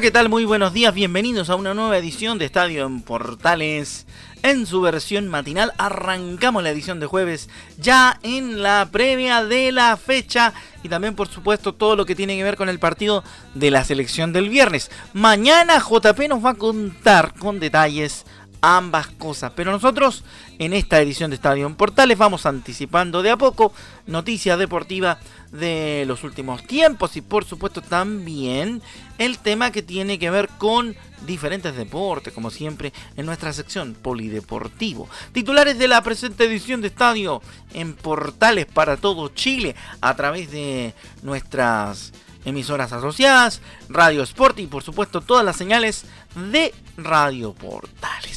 ¿Qué 0.00 0.10
tal? 0.10 0.28
Muy 0.28 0.44
buenos 0.44 0.74
días, 0.74 0.92
bienvenidos 0.92 1.48
a 1.48 1.56
una 1.56 1.72
nueva 1.72 1.96
edición 1.96 2.36
de 2.36 2.44
Estadio 2.44 2.84
en 2.84 3.00
Portales. 3.00 4.06
En 4.42 4.66
su 4.66 4.82
versión 4.82 5.26
matinal 5.26 5.72
arrancamos 5.78 6.62
la 6.62 6.68
edición 6.68 7.00
de 7.00 7.06
jueves 7.06 7.48
ya 7.78 8.18
en 8.22 8.62
la 8.62 8.86
previa 8.92 9.42
de 9.42 9.72
la 9.72 9.96
fecha 9.96 10.52
y 10.82 10.90
también 10.90 11.14
por 11.14 11.28
supuesto 11.28 11.72
todo 11.72 11.96
lo 11.96 12.04
que 12.04 12.14
tiene 12.14 12.36
que 12.36 12.44
ver 12.44 12.56
con 12.56 12.68
el 12.68 12.78
partido 12.78 13.24
de 13.54 13.70
la 13.70 13.84
selección 13.84 14.34
del 14.34 14.50
viernes. 14.50 14.90
Mañana 15.14 15.78
JP 15.78 16.28
nos 16.28 16.44
va 16.44 16.50
a 16.50 16.54
contar 16.54 17.32
con 17.32 17.58
detalles 17.58 18.26
ambas 18.66 19.06
cosas. 19.06 19.52
Pero 19.54 19.70
nosotros 19.70 20.24
en 20.58 20.72
esta 20.72 21.00
edición 21.00 21.30
de 21.30 21.36
Estadio 21.36 21.68
en 21.68 21.76
Portales 21.76 22.18
vamos 22.18 22.46
anticipando 22.46 23.22
de 23.22 23.30
a 23.30 23.36
poco 23.36 23.72
noticias 24.08 24.58
deportivas 24.58 25.18
de 25.52 26.02
los 26.08 26.24
últimos 26.24 26.66
tiempos 26.66 27.16
y 27.16 27.20
por 27.20 27.44
supuesto 27.44 27.80
también 27.80 28.82
el 29.18 29.38
tema 29.38 29.70
que 29.70 29.82
tiene 29.82 30.18
que 30.18 30.30
ver 30.30 30.48
con 30.58 30.96
diferentes 31.24 31.76
deportes, 31.76 32.34
como 32.34 32.50
siempre 32.50 32.92
en 33.16 33.24
nuestra 33.24 33.52
sección 33.52 33.94
Polideportivo. 33.94 35.08
Titulares 35.30 35.78
de 35.78 35.86
la 35.86 36.02
presente 36.02 36.44
edición 36.44 36.80
de 36.80 36.88
Estadio 36.88 37.42
en 37.72 37.94
Portales 37.94 38.66
para 38.66 38.96
todo 38.96 39.28
Chile 39.28 39.76
a 40.00 40.16
través 40.16 40.50
de 40.50 40.92
nuestras 41.22 42.12
emisoras 42.44 42.92
asociadas, 42.92 43.60
Radio 43.88 44.24
Sport 44.24 44.58
y 44.58 44.66
por 44.66 44.82
supuesto 44.82 45.20
todas 45.20 45.44
las 45.44 45.56
señales 45.56 46.04
de 46.34 46.74
Radio 46.96 47.52
Portales. 47.54 48.35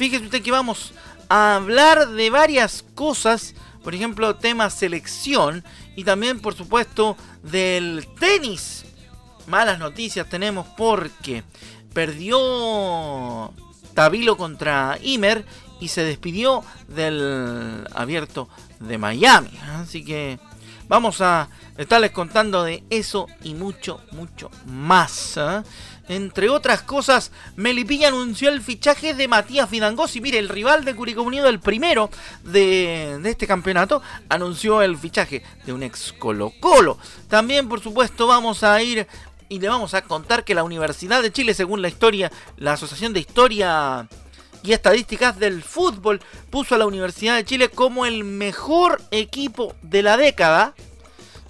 Fíjese 0.00 0.24
usted 0.24 0.42
que 0.42 0.50
vamos 0.50 0.94
a 1.28 1.56
hablar 1.56 2.08
de 2.08 2.30
varias 2.30 2.82
cosas, 2.94 3.54
por 3.84 3.94
ejemplo, 3.94 4.34
tema 4.34 4.70
selección 4.70 5.62
y 5.94 6.04
también 6.04 6.40
por 6.40 6.54
supuesto 6.54 7.18
del 7.42 8.08
tenis. 8.18 8.86
Malas 9.46 9.78
noticias 9.78 10.26
tenemos 10.26 10.66
porque 10.74 11.44
perdió 11.92 13.52
Tabilo 13.92 14.38
contra 14.38 14.96
Imer 15.02 15.44
y 15.80 15.88
se 15.88 16.02
despidió 16.02 16.64
del 16.88 17.86
abierto 17.94 18.48
de 18.78 18.96
Miami. 18.96 19.50
Así 19.74 20.02
que 20.02 20.38
vamos 20.90 21.20
a 21.20 21.48
estarles 21.78 22.10
contando 22.10 22.64
de 22.64 22.82
eso 22.90 23.28
y 23.44 23.54
mucho, 23.54 24.00
mucho 24.10 24.50
más. 24.66 25.36
¿eh? 25.36 25.62
Entre 26.08 26.48
otras 26.48 26.82
cosas, 26.82 27.30
Melipilla 27.54 28.08
anunció 28.08 28.48
el 28.48 28.60
fichaje 28.60 29.14
de 29.14 29.28
Matías 29.28 29.70
Vidangosi. 29.70 30.20
Mire, 30.20 30.40
el 30.40 30.48
rival 30.48 30.84
de 30.84 30.96
Curicó 30.96 31.22
Unido, 31.22 31.48
el 31.48 31.60
primero 31.60 32.10
de, 32.42 33.18
de, 33.22 33.30
este 33.30 33.46
campeonato, 33.46 34.02
anunció 34.28 34.82
el 34.82 34.98
fichaje 34.98 35.44
de 35.64 35.72
un 35.72 35.84
ex 35.84 36.12
Colo 36.12 36.52
Colo. 36.58 36.98
También, 37.28 37.68
por 37.68 37.80
supuesto, 37.80 38.26
vamos 38.26 38.64
a 38.64 38.82
ir 38.82 39.06
y 39.48 39.60
le 39.60 39.68
vamos 39.68 39.94
a 39.94 40.02
contar 40.02 40.42
que 40.42 40.56
la 40.56 40.64
Universidad 40.64 41.22
de 41.22 41.30
Chile, 41.30 41.54
según 41.54 41.82
la 41.82 41.88
historia, 41.88 42.32
la 42.56 42.72
Asociación 42.72 43.12
de 43.12 43.20
Historia 43.20 44.08
y 44.64 44.72
Estadísticas 44.72 45.38
del 45.38 45.62
Fútbol, 45.62 46.20
puso 46.50 46.74
a 46.74 46.78
la 46.78 46.86
Universidad 46.86 47.36
de 47.36 47.44
Chile 47.44 47.68
como 47.68 48.06
el 48.06 48.24
mejor 48.24 49.00
equipo 49.12 49.76
de 49.82 50.02
la 50.02 50.16
década 50.16 50.74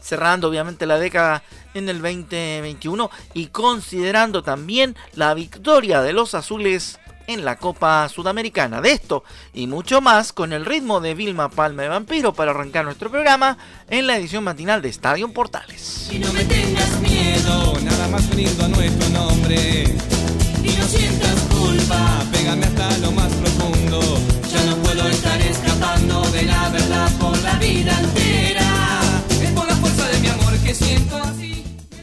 cerrando 0.00 0.48
obviamente 0.48 0.86
la 0.86 0.98
década 0.98 1.42
en 1.74 1.88
el 1.88 2.00
2021 2.00 3.10
y 3.34 3.46
considerando 3.46 4.42
también 4.42 4.96
la 5.14 5.34
victoria 5.34 6.02
de 6.02 6.12
los 6.12 6.34
azules 6.34 6.98
en 7.32 7.44
la 7.44 7.56
Copa 7.56 8.08
Sudamericana. 8.08 8.80
De 8.80 8.92
esto 8.92 9.22
y 9.54 9.66
mucho 9.66 10.00
más 10.00 10.32
con 10.32 10.52
el 10.52 10.64
ritmo 10.64 11.00
de 11.00 11.14
Vilma 11.14 11.48
Palma 11.48 11.82
de 11.82 11.88
Vampiro 11.88 12.32
para 12.34 12.50
arrancar 12.50 12.84
nuestro 12.84 13.10
programa 13.10 13.56
en 13.88 14.06
la 14.06 14.16
edición 14.16 14.44
matinal 14.44 14.82
de 14.82 14.88
Estadio 14.88 15.32
Portales. 15.32 16.08
Y 16.10 16.18
no 16.18 16.32
me 16.32 16.44
tengas 16.44 17.00
miedo, 17.00 17.74
nada 17.82 18.08
más 18.08 18.28
uniendo 18.32 18.64
a 18.64 18.68
nuestro 18.68 19.08
nombre. 19.10 19.84
Y 20.62 20.72
no 20.76 20.84
sientas 20.84 21.40
culpa, 21.50 22.24
pégame 22.32 22.66
hasta 22.66 22.98
lo 22.98 23.12
más 23.12 23.32
profundo. 23.32 24.00
Ya 24.52 24.64
no 24.64 24.76
puedo 24.76 25.08
estar 25.08 25.40
escapando 25.40 26.22
de 26.32 26.42
la 26.42 26.68
verdad 26.70 27.18
por 27.18 27.38
la 27.42 27.54
vida 27.54 27.98
entera. 28.00 28.59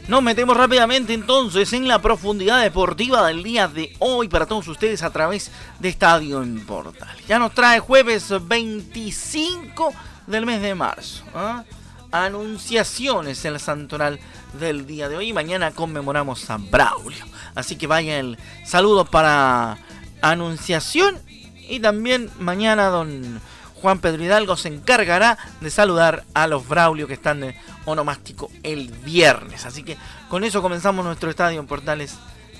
Nos 0.08 0.22
metemos 0.22 0.56
rápidamente 0.56 1.14
entonces 1.14 1.72
en 1.72 1.88
la 1.88 2.00
profundidad 2.00 2.62
deportiva 2.62 3.26
del 3.26 3.42
día 3.42 3.66
de 3.66 3.94
hoy 3.98 4.28
para 4.28 4.44
todos 4.44 4.68
ustedes 4.68 5.02
a 5.02 5.10
través 5.10 5.50
de 5.78 5.88
Estadio 5.88 6.42
en 6.42 6.64
Portal. 6.66 7.16
Ya 7.26 7.38
nos 7.38 7.54
trae 7.54 7.78
jueves 7.78 8.32
25 8.46 9.92
del 10.26 10.44
mes 10.44 10.60
de 10.60 10.74
marzo. 10.74 11.24
¿ah? 11.34 11.64
Anunciaciones 12.10 13.42
en 13.46 13.54
la 13.54 13.58
santoral 13.58 14.20
del 14.58 14.86
día 14.86 15.08
de 15.08 15.16
hoy. 15.16 15.32
Mañana 15.32 15.70
conmemoramos 15.70 16.50
a 16.50 16.58
Braulio. 16.58 17.24
Así 17.54 17.76
que 17.76 17.86
vaya 17.86 18.18
el 18.18 18.38
saludo 18.64 19.06
para 19.06 19.78
Anunciación. 20.20 21.18
Y 21.68 21.80
también 21.80 22.30
mañana 22.38 22.88
don 22.88 23.40
Juan 23.80 24.00
Pedro 24.00 24.24
Hidalgo 24.24 24.56
se 24.56 24.68
encargará 24.68 25.38
de 25.60 25.70
saludar 25.70 26.24
a 26.34 26.46
los 26.46 26.66
Braulio 26.66 27.06
que 27.06 27.14
están 27.14 27.40
de 27.40 27.56
onomástico 27.84 28.50
el 28.62 28.90
viernes. 28.90 29.66
Así 29.66 29.82
que 29.82 29.96
con 30.28 30.44
eso 30.44 30.62
comenzamos 30.62 31.04
nuestro 31.04 31.30
estadio 31.30 31.60
en 31.60 31.66
Portales 31.66 32.16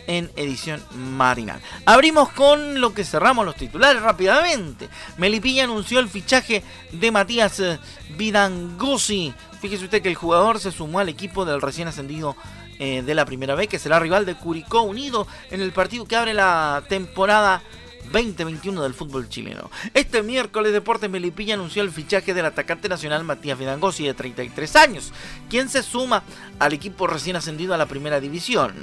en 0.07 0.31
edición 0.37 0.83
marinal. 0.95 1.61
Abrimos 1.85 2.31
con 2.31 2.81
lo 2.81 2.95
que 2.95 3.05
cerramos 3.05 3.45
los 3.45 3.57
titulares 3.57 4.03
rápidamente. 4.03 4.89
Melipilla 5.19 5.65
anunció 5.65 6.01
el 6.01 6.09
fichaje 6.09 6.65
de 6.93 7.11
Matías 7.11 7.61
eh, 7.61 7.79
Vidangosi. 8.17 9.35
Fíjese 9.61 9.85
usted 9.85 10.03
que 10.03 10.09
el 10.09 10.15
jugador 10.15 10.61
se 10.61 10.73
sumó 10.73 11.01
al 11.01 11.11
equipo 11.11 11.45
del 11.45 11.61
recién 11.61 11.89
ascendido 11.89 12.37
eh, 12.79 13.03
de 13.03 13.15
la 13.15 13.27
primera 13.27 13.55
vez, 13.55 13.69
que 13.69 13.79
será 13.79 13.99
rival 13.99 14.25
de 14.25 14.35
Curicó 14.35 14.83
Unido 14.83 15.27
en 15.51 15.61
el 15.61 15.73
partido 15.73 16.07
que 16.07 16.17
abre 16.17 16.33
la 16.33 16.83
temporada 16.89 17.63
2021 18.11 18.83
del 18.83 18.95
fútbol 18.95 19.29
chileno. 19.29 19.71
Este 19.95 20.23
miércoles 20.23 20.73
Deportes 20.73 21.11
Melipilla 21.11 21.55
anunció 21.55 21.83
el 21.83 21.91
fichaje 21.91 22.35
del 22.35 22.47
atacante 22.47 22.89
nacional 22.89 23.25
Matías 23.25 23.59
Vidangosi 23.59 24.05
de 24.07 24.15
33 24.15 24.77
años, 24.77 25.13
quien 25.49 25.69
se 25.69 25.83
suma 25.83 26.23
al 26.59 26.73
equipo 26.73 27.07
recién 27.07 27.37
ascendido 27.37 27.75
a 27.75 27.79
la 27.79 27.87
primera 27.87 28.21
división. 28.21 28.75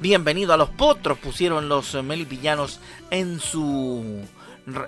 Bienvenido 0.00 0.52
a 0.52 0.56
los 0.56 0.70
potros, 0.70 1.18
pusieron 1.18 1.68
los 1.68 1.94
melipillanos 2.02 2.80
en 3.10 3.40
su 3.40 4.24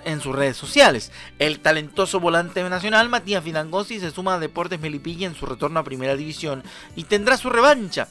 en 0.05 0.21
sus 0.21 0.35
redes 0.35 0.57
sociales. 0.57 1.11
El 1.37 1.59
talentoso 1.59 2.19
volante 2.19 2.67
nacional 2.67 3.09
Matías 3.09 3.43
Vidangosi 3.43 3.99
se 3.99 4.11
suma 4.11 4.35
a 4.35 4.39
Deportes 4.39 4.79
Melipilla 4.79 5.27
en 5.27 5.35
su 5.35 5.45
retorno 5.45 5.79
a 5.79 5.83
Primera 5.83 6.15
División 6.15 6.63
y 6.95 7.03
tendrá 7.03 7.37
su 7.37 7.49
revancha 7.49 8.07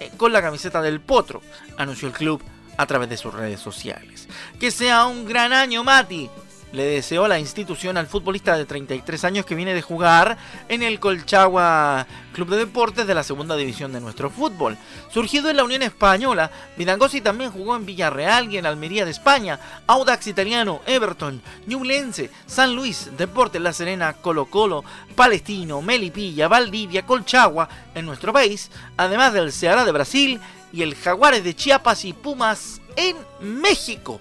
eh, 0.00 0.12
con 0.16 0.32
la 0.32 0.42
camiseta 0.42 0.80
del 0.80 1.00
Potro, 1.00 1.42
anunció 1.76 2.06
el 2.08 2.14
club 2.14 2.40
a 2.78 2.86
través 2.86 3.10
de 3.10 3.18
sus 3.18 3.34
redes 3.34 3.60
sociales. 3.60 4.28
Que 4.58 4.70
sea 4.70 5.04
un 5.06 5.26
gran 5.26 5.52
año, 5.52 5.84
Mati. 5.84 6.30
Le 6.70 6.84
deseó 6.84 7.26
la 7.28 7.38
institución 7.38 7.96
al 7.96 8.08
futbolista 8.08 8.56
de 8.56 8.66
33 8.66 9.24
años 9.24 9.46
que 9.46 9.54
viene 9.54 9.72
de 9.72 9.80
jugar 9.80 10.36
en 10.68 10.82
el 10.82 11.00
Colchagua 11.00 12.06
Club 12.34 12.50
de 12.50 12.58
Deportes 12.58 13.06
de 13.06 13.14
la 13.14 13.22
segunda 13.22 13.56
división 13.56 13.90
de 13.90 14.02
nuestro 14.02 14.28
fútbol. 14.28 14.76
Surgido 15.10 15.48
en 15.48 15.56
la 15.56 15.64
Unión 15.64 15.80
Española, 15.80 16.50
Vidangosi 16.76 17.22
también 17.22 17.52
jugó 17.52 17.74
en 17.74 17.86
Villarreal 17.86 18.52
y 18.52 18.58
en 18.58 18.66
Almería 18.66 19.06
de 19.06 19.12
España, 19.12 19.58
Audax 19.86 20.26
Italiano, 20.26 20.82
Everton, 20.86 21.40
Ñublense, 21.66 22.30
San 22.46 22.76
Luis, 22.76 23.12
Deportes 23.16 23.62
La 23.62 23.72
Serena, 23.72 24.12
Colo 24.12 24.44
Colo, 24.44 24.84
Palestino, 25.16 25.80
Melipilla, 25.80 26.48
Valdivia, 26.48 27.06
Colchagua 27.06 27.66
en 27.94 28.04
nuestro 28.04 28.30
país, 28.30 28.70
además 28.98 29.32
del 29.32 29.52
Ceará 29.52 29.86
de 29.86 29.92
Brasil 29.92 30.38
y 30.72 30.82
el 30.82 30.94
Jaguares 30.94 31.44
de 31.44 31.54
Chiapas 31.54 32.04
y 32.04 32.12
Pumas 32.12 32.80
en 32.96 33.16
México. 33.40 34.20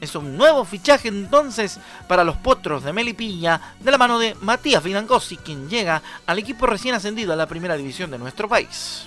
Es 0.00 0.14
un 0.14 0.36
nuevo 0.36 0.64
fichaje 0.64 1.08
entonces 1.08 1.78
para 2.08 2.24
los 2.24 2.36
potros 2.36 2.84
de 2.84 2.92
Melipilla 2.92 3.60
de 3.80 3.90
la 3.90 3.98
mano 3.98 4.18
de 4.18 4.34
Matías 4.40 4.82
Vidangosi, 4.82 5.36
quien 5.36 5.68
llega 5.68 6.02
al 6.26 6.38
equipo 6.38 6.66
recién 6.66 6.94
ascendido 6.94 7.32
a 7.32 7.36
la 7.36 7.46
primera 7.46 7.76
división 7.76 8.10
de 8.10 8.18
nuestro 8.18 8.48
país. 8.48 9.06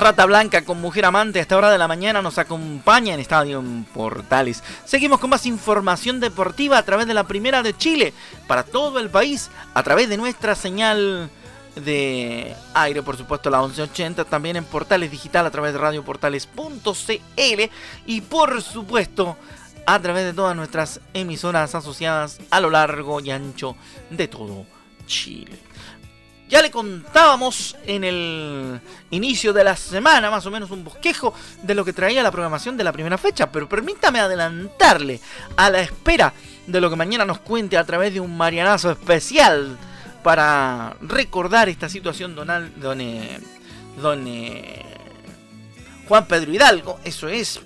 Rata 0.00 0.24
Blanca 0.24 0.64
con 0.64 0.80
Mujer 0.80 1.04
Amante 1.04 1.38
a 1.38 1.42
esta 1.42 1.58
hora 1.58 1.70
de 1.70 1.76
la 1.76 1.86
mañana 1.86 2.22
nos 2.22 2.38
acompaña 2.38 3.12
en 3.12 3.20
Estadio 3.20 3.62
Portales. 3.92 4.64
Seguimos 4.86 5.20
con 5.20 5.28
más 5.28 5.44
información 5.44 6.20
deportiva 6.20 6.78
a 6.78 6.82
través 6.84 7.06
de 7.06 7.12
la 7.12 7.24
Primera 7.24 7.62
de 7.62 7.76
Chile 7.76 8.14
para 8.46 8.62
todo 8.62 8.98
el 8.98 9.10
país, 9.10 9.50
a 9.74 9.82
través 9.82 10.08
de 10.08 10.16
nuestra 10.16 10.54
señal 10.54 11.28
de 11.76 12.56
aire, 12.72 13.02
por 13.02 13.18
supuesto, 13.18 13.50
la 13.50 13.60
1180, 13.60 14.24
también 14.24 14.56
en 14.56 14.64
Portales 14.64 15.10
Digital 15.10 15.44
a 15.44 15.50
través 15.50 15.74
de 15.74 15.78
radioportales.cl 15.78 17.70
y 18.06 18.20
por 18.22 18.62
supuesto 18.62 19.36
a 19.84 20.00
través 20.00 20.24
de 20.24 20.32
todas 20.32 20.56
nuestras 20.56 21.02
emisoras 21.12 21.74
asociadas 21.74 22.38
a 22.50 22.60
lo 22.60 22.70
largo 22.70 23.20
y 23.20 23.32
ancho 23.32 23.76
de 24.08 24.28
todo 24.28 24.64
Chile. 25.06 25.69
Ya 26.50 26.60
le 26.60 26.72
contábamos 26.72 27.76
en 27.86 28.02
el 28.02 28.80
inicio 29.10 29.52
de 29.52 29.62
la 29.62 29.76
semana, 29.76 30.32
más 30.32 30.44
o 30.46 30.50
menos 30.50 30.72
un 30.72 30.82
bosquejo 30.82 31.32
de 31.62 31.76
lo 31.76 31.84
que 31.84 31.92
traía 31.92 32.24
la 32.24 32.32
programación 32.32 32.76
de 32.76 32.82
la 32.82 32.92
primera 32.92 33.16
fecha, 33.16 33.52
pero 33.52 33.68
permítame 33.68 34.18
adelantarle 34.18 35.20
a 35.56 35.70
la 35.70 35.80
espera 35.80 36.32
de 36.66 36.80
lo 36.80 36.90
que 36.90 36.96
mañana 36.96 37.24
nos 37.24 37.38
cuente 37.38 37.78
a 37.78 37.84
través 37.84 38.12
de 38.12 38.18
un 38.18 38.36
marianazo 38.36 38.90
especial 38.90 39.78
para 40.24 40.96
recordar 41.00 41.68
esta 41.68 41.88
situación 41.88 42.34
don, 42.34 42.48
don, 42.80 43.00
eh, 43.00 43.38
don 44.02 44.26
eh, 44.26 44.84
Juan 46.08 46.26
Pedro 46.26 46.52
Hidalgo, 46.52 46.98
eso 47.04 47.28
es, 47.28 47.60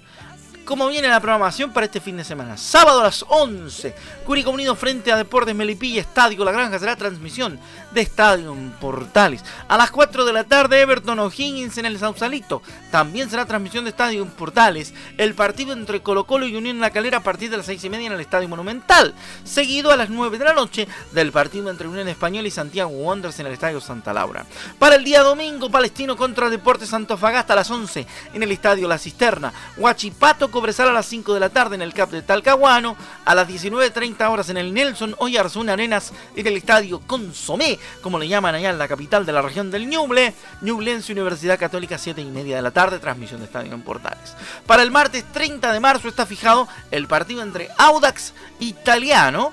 cómo 0.64 0.88
viene 0.88 1.08
la 1.08 1.20
programación 1.20 1.72
para 1.72 1.86
este 1.86 2.00
fin 2.00 2.16
de 2.16 2.24
semana. 2.24 2.56
Sábado 2.56 3.00
a 3.00 3.04
las 3.04 3.24
11, 3.28 3.94
Curicó 4.24 4.50
Unido 4.50 4.74
frente 4.74 5.12
a 5.12 5.16
Deportes 5.16 5.54
Melipilla, 5.54 6.00
Estadio 6.00 6.44
La 6.44 6.52
Granja 6.52 6.78
será 6.78 6.96
transmisión 6.96 7.58
de 7.92 8.00
Estadio 8.00 8.54
Portales. 8.80 9.44
A 9.68 9.76
las 9.76 9.90
4 9.90 10.24
de 10.24 10.32
la 10.32 10.44
tarde, 10.44 10.80
Everton 10.80 11.18
O'Higgins 11.18 11.78
en 11.78 11.86
el 11.86 11.98
Sausalito. 11.98 12.62
También 12.90 13.30
será 13.30 13.46
transmisión 13.46 13.84
de 13.84 13.90
Estadio 13.90 14.24
Portales. 14.26 14.94
El 15.18 15.34
partido 15.34 15.72
entre 15.72 16.02
Colo 16.02 16.24
Colo 16.24 16.46
y 16.46 16.56
Unión 16.56 16.76
en 16.76 16.80
la 16.80 16.90
Calera 16.90 17.18
a 17.18 17.22
partir 17.22 17.50
de 17.50 17.58
las 17.58 17.66
6 17.66 17.84
y 17.84 17.90
media 17.90 18.06
en 18.06 18.12
el 18.12 18.20
Estadio 18.20 18.48
Monumental. 18.48 19.14
Seguido 19.44 19.90
a 19.92 19.96
las 19.96 20.10
9 20.10 20.38
de 20.38 20.44
la 20.44 20.54
noche 20.54 20.88
del 21.12 21.32
partido 21.32 21.70
entre 21.70 21.88
Unión 21.88 22.08
Española 22.08 22.48
y 22.48 22.50
Santiago 22.50 22.90
Wanderers 22.90 23.38
en 23.40 23.46
el 23.46 23.52
Estadio 23.52 23.80
Santa 23.80 24.12
Laura. 24.12 24.44
Para 24.78 24.96
el 24.96 25.04
día 25.04 25.22
domingo, 25.22 25.70
Palestino 25.70 26.16
contra 26.16 26.50
Deportes 26.50 26.92
Antofagasta 26.92 27.52
a 27.52 27.56
las 27.56 27.70
11 27.70 28.06
en 28.32 28.42
el 28.42 28.50
Estadio 28.50 28.88
La 28.88 28.98
Cisterna. 28.98 29.52
Huachipato 29.76 30.50
Cobresal 30.54 30.88
a 30.88 30.92
las 30.92 31.06
5 31.06 31.34
de 31.34 31.40
la 31.40 31.48
tarde 31.48 31.74
en 31.74 31.82
el 31.82 31.92
CAP 31.92 32.12
de 32.12 32.22
Talcahuano, 32.22 32.96
a 33.24 33.34
las 33.34 33.48
19.30 33.48 34.30
horas 34.30 34.50
en 34.50 34.56
el 34.56 34.72
Nelson 34.72 35.16
Oyarzún 35.18 35.68
Arenas 35.68 36.12
en 36.36 36.46
el 36.46 36.56
Estadio 36.56 37.00
Consomé, 37.08 37.76
como 38.00 38.20
le 38.20 38.28
llaman 38.28 38.54
allá 38.54 38.70
en 38.70 38.78
la 38.78 38.86
capital 38.86 39.26
de 39.26 39.32
la 39.32 39.42
región 39.42 39.72
del 39.72 39.88
Ñuble, 39.88 40.32
Ñublense 40.60 41.10
Universidad 41.10 41.58
Católica 41.58 41.98
7 41.98 42.20
y 42.20 42.26
media 42.26 42.54
de 42.54 42.62
la 42.62 42.70
tarde, 42.70 43.00
transmisión 43.00 43.40
de 43.40 43.46
Estadio 43.46 43.74
en 43.74 43.82
Portales. 43.82 44.36
Para 44.64 44.84
el 44.84 44.92
martes 44.92 45.24
30 45.32 45.72
de 45.72 45.80
marzo 45.80 46.06
está 46.06 46.24
fijado 46.24 46.68
el 46.92 47.08
partido 47.08 47.42
entre 47.42 47.68
Audax 47.76 48.32
Italiano 48.60 49.52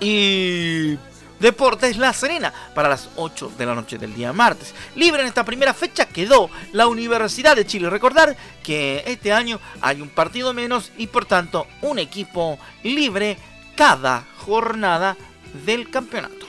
y 0.00 0.96
Deportes 1.44 1.98
La 1.98 2.14
Serena 2.14 2.54
para 2.74 2.88
las 2.88 3.10
8 3.16 3.52
de 3.58 3.66
la 3.66 3.74
noche 3.74 3.98
del 3.98 4.14
día 4.14 4.32
martes. 4.32 4.74
Libre 4.94 5.20
en 5.20 5.28
esta 5.28 5.44
primera 5.44 5.74
fecha 5.74 6.06
quedó 6.06 6.48
la 6.72 6.86
Universidad 6.86 7.54
de 7.54 7.66
Chile. 7.66 7.90
Recordar 7.90 8.34
que 8.62 9.04
este 9.06 9.30
año 9.30 9.60
hay 9.82 10.00
un 10.00 10.08
partido 10.08 10.54
menos 10.54 10.90
y 10.96 11.06
por 11.06 11.26
tanto 11.26 11.66
un 11.82 11.98
equipo 11.98 12.58
libre 12.82 13.36
cada 13.76 14.24
jornada 14.38 15.18
del 15.66 15.90
campeonato. 15.90 16.43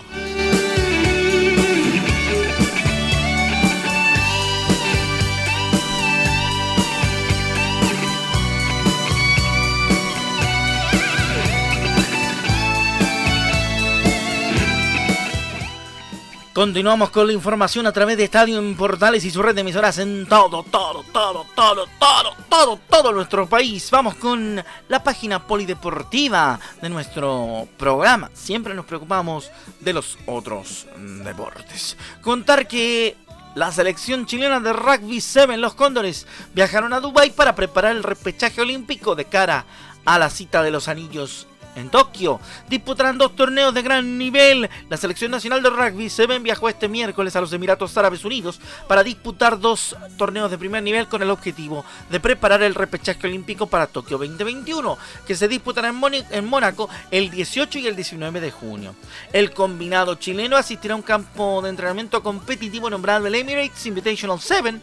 Continuamos 16.55 17.09
con 17.09 17.27
la 17.27 17.33
información 17.33 17.85
a 17.85 17.91
través 17.91 18.15
de 18.15 18.23
Estadio 18.23 18.57
en 18.57 18.77
Portales 18.77 19.25
y 19.25 19.29
su 19.29 19.41
red 19.41 19.53
de 19.53 19.59
emisoras 19.59 19.97
en 19.97 20.25
todo, 20.25 20.63
todo, 20.63 21.03
todo, 21.11 21.45
todo, 21.53 21.85
todo, 21.99 22.33
todo, 22.47 22.79
todo 22.89 23.11
nuestro 23.11 23.45
país. 23.45 23.91
Vamos 23.91 24.15
con 24.15 24.63
la 24.87 25.03
página 25.03 25.45
polideportiva 25.45 26.57
de 26.81 26.87
nuestro 26.89 27.67
programa. 27.75 28.31
Siempre 28.33 28.73
nos 28.73 28.85
preocupamos 28.85 29.51
de 29.81 29.91
los 29.91 30.17
otros 30.27 30.87
deportes. 31.25 31.97
Contar 32.21 32.69
que 32.69 33.17
la 33.55 33.73
selección 33.73 34.25
chilena 34.25 34.61
de 34.61 34.71
rugby 34.71 35.19
7, 35.19 35.57
los 35.57 35.73
Cóndores, 35.73 36.25
viajaron 36.53 36.93
a 36.93 37.01
Dubái 37.01 37.31
para 37.31 37.53
preparar 37.53 37.93
el 37.93 38.03
repechaje 38.03 38.61
olímpico 38.61 39.13
de 39.13 39.25
cara 39.25 39.65
a 40.05 40.17
la 40.17 40.29
cita 40.29 40.63
de 40.63 40.71
los 40.71 40.87
anillos 40.87 41.47
en 41.75 41.89
Tokio. 41.89 42.39
Disputarán 42.67 43.17
dos 43.17 43.35
torneos 43.35 43.73
de 43.73 43.81
gran 43.81 44.17
nivel. 44.17 44.69
La 44.89 44.97
selección 44.97 45.31
nacional 45.31 45.61
de 45.61 45.69
rugby 45.69 46.09
se 46.09 46.27
ven 46.27 46.43
viajó 46.43 46.69
este 46.69 46.87
miércoles 46.87 47.35
a 47.35 47.41
los 47.41 47.53
Emiratos 47.53 47.97
Árabes 47.97 48.25
Unidos 48.25 48.59
para 48.87 49.03
disputar 49.03 49.59
dos 49.59 49.95
torneos 50.17 50.49
de 50.51 50.57
primer 50.57 50.83
nivel 50.83 51.07
con 51.07 51.21
el 51.21 51.29
objetivo 51.29 51.85
de 52.09 52.19
preparar 52.19 52.63
el 52.63 52.75
repechaje 52.75 53.27
olímpico 53.27 53.67
para 53.67 53.87
Tokio 53.87 54.17
2021, 54.17 54.97
que 55.25 55.35
se 55.35 55.47
disputará 55.47 55.89
en, 55.89 56.25
en 56.31 56.45
Mónaco 56.45 56.89
el 57.11 57.29
18 57.29 57.79
y 57.79 57.87
el 57.87 57.95
19 57.95 58.41
de 58.41 58.51
junio. 58.51 58.95
El 59.33 59.51
combinado 59.51 60.15
chileno 60.15 60.57
asistirá 60.57 60.93
a 60.93 60.97
un 60.97 61.03
campo 61.03 61.61
de 61.61 61.69
entrenamiento 61.69 62.23
competitivo 62.23 62.89
nombrado 62.89 63.27
el 63.27 63.35
Emirates 63.35 63.85
Invitational 63.85 64.39
7 64.39 64.79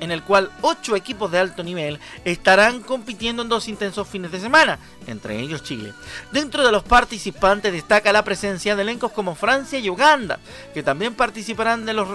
en 0.00 0.10
el 0.10 0.22
cual 0.22 0.50
ocho 0.62 0.96
equipos 0.96 1.30
de 1.30 1.38
alto 1.38 1.62
nivel 1.62 1.98
estarán 2.24 2.80
compitiendo 2.80 3.42
en 3.42 3.48
dos 3.48 3.68
intensos 3.68 4.06
fines 4.08 4.30
de 4.32 4.40
semana, 4.40 4.78
entre 5.06 5.38
ellos 5.40 5.62
Chile. 5.62 5.92
Dentro 6.32 6.64
de 6.64 6.72
los 6.72 6.82
participantes 6.82 7.72
destaca 7.72 8.12
la 8.12 8.24
presencia 8.24 8.76
de 8.76 8.82
elencos 8.82 9.12
como 9.12 9.34
Francia 9.34 9.78
y 9.78 9.90
Uganda, 9.90 10.38
que 10.74 10.82
también 10.82 11.14
participarán 11.14 11.84
de 11.84 11.94
los 11.94 12.08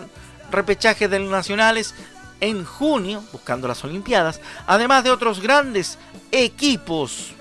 repechajes 0.51 1.09
de 1.09 1.19
los 1.19 1.31
nacionales 1.31 1.93
en 2.39 2.65
junio, 2.65 3.23
buscando 3.31 3.67
las 3.67 3.83
Olimpiadas, 3.83 4.41
además 4.67 5.03
de 5.03 5.11
otros 5.11 5.39
grandes 5.39 5.97
equipos 6.31 7.31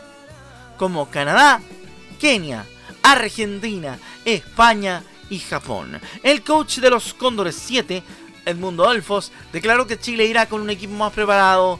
como 0.76 1.11
Canadá, 1.11 1.61
Kenia, 2.20 2.64
Argentina, 3.02 3.99
España 4.25 5.02
y 5.28 5.38
Japón. 5.38 6.00
El 6.22 6.42
coach 6.42 6.78
de 6.78 6.90
los 6.90 7.14
Cóndores 7.14 7.56
7 7.56 8.02
Edmundo 8.44 8.88
Alfos 8.88 9.32
declaró 9.52 9.87
que 9.87 9.99
Chile 9.99 10.26
irá 10.26 10.46
con 10.46 10.61
un 10.61 10.70
equipo 10.70 10.94
más 10.94 11.12
preparado 11.12 11.78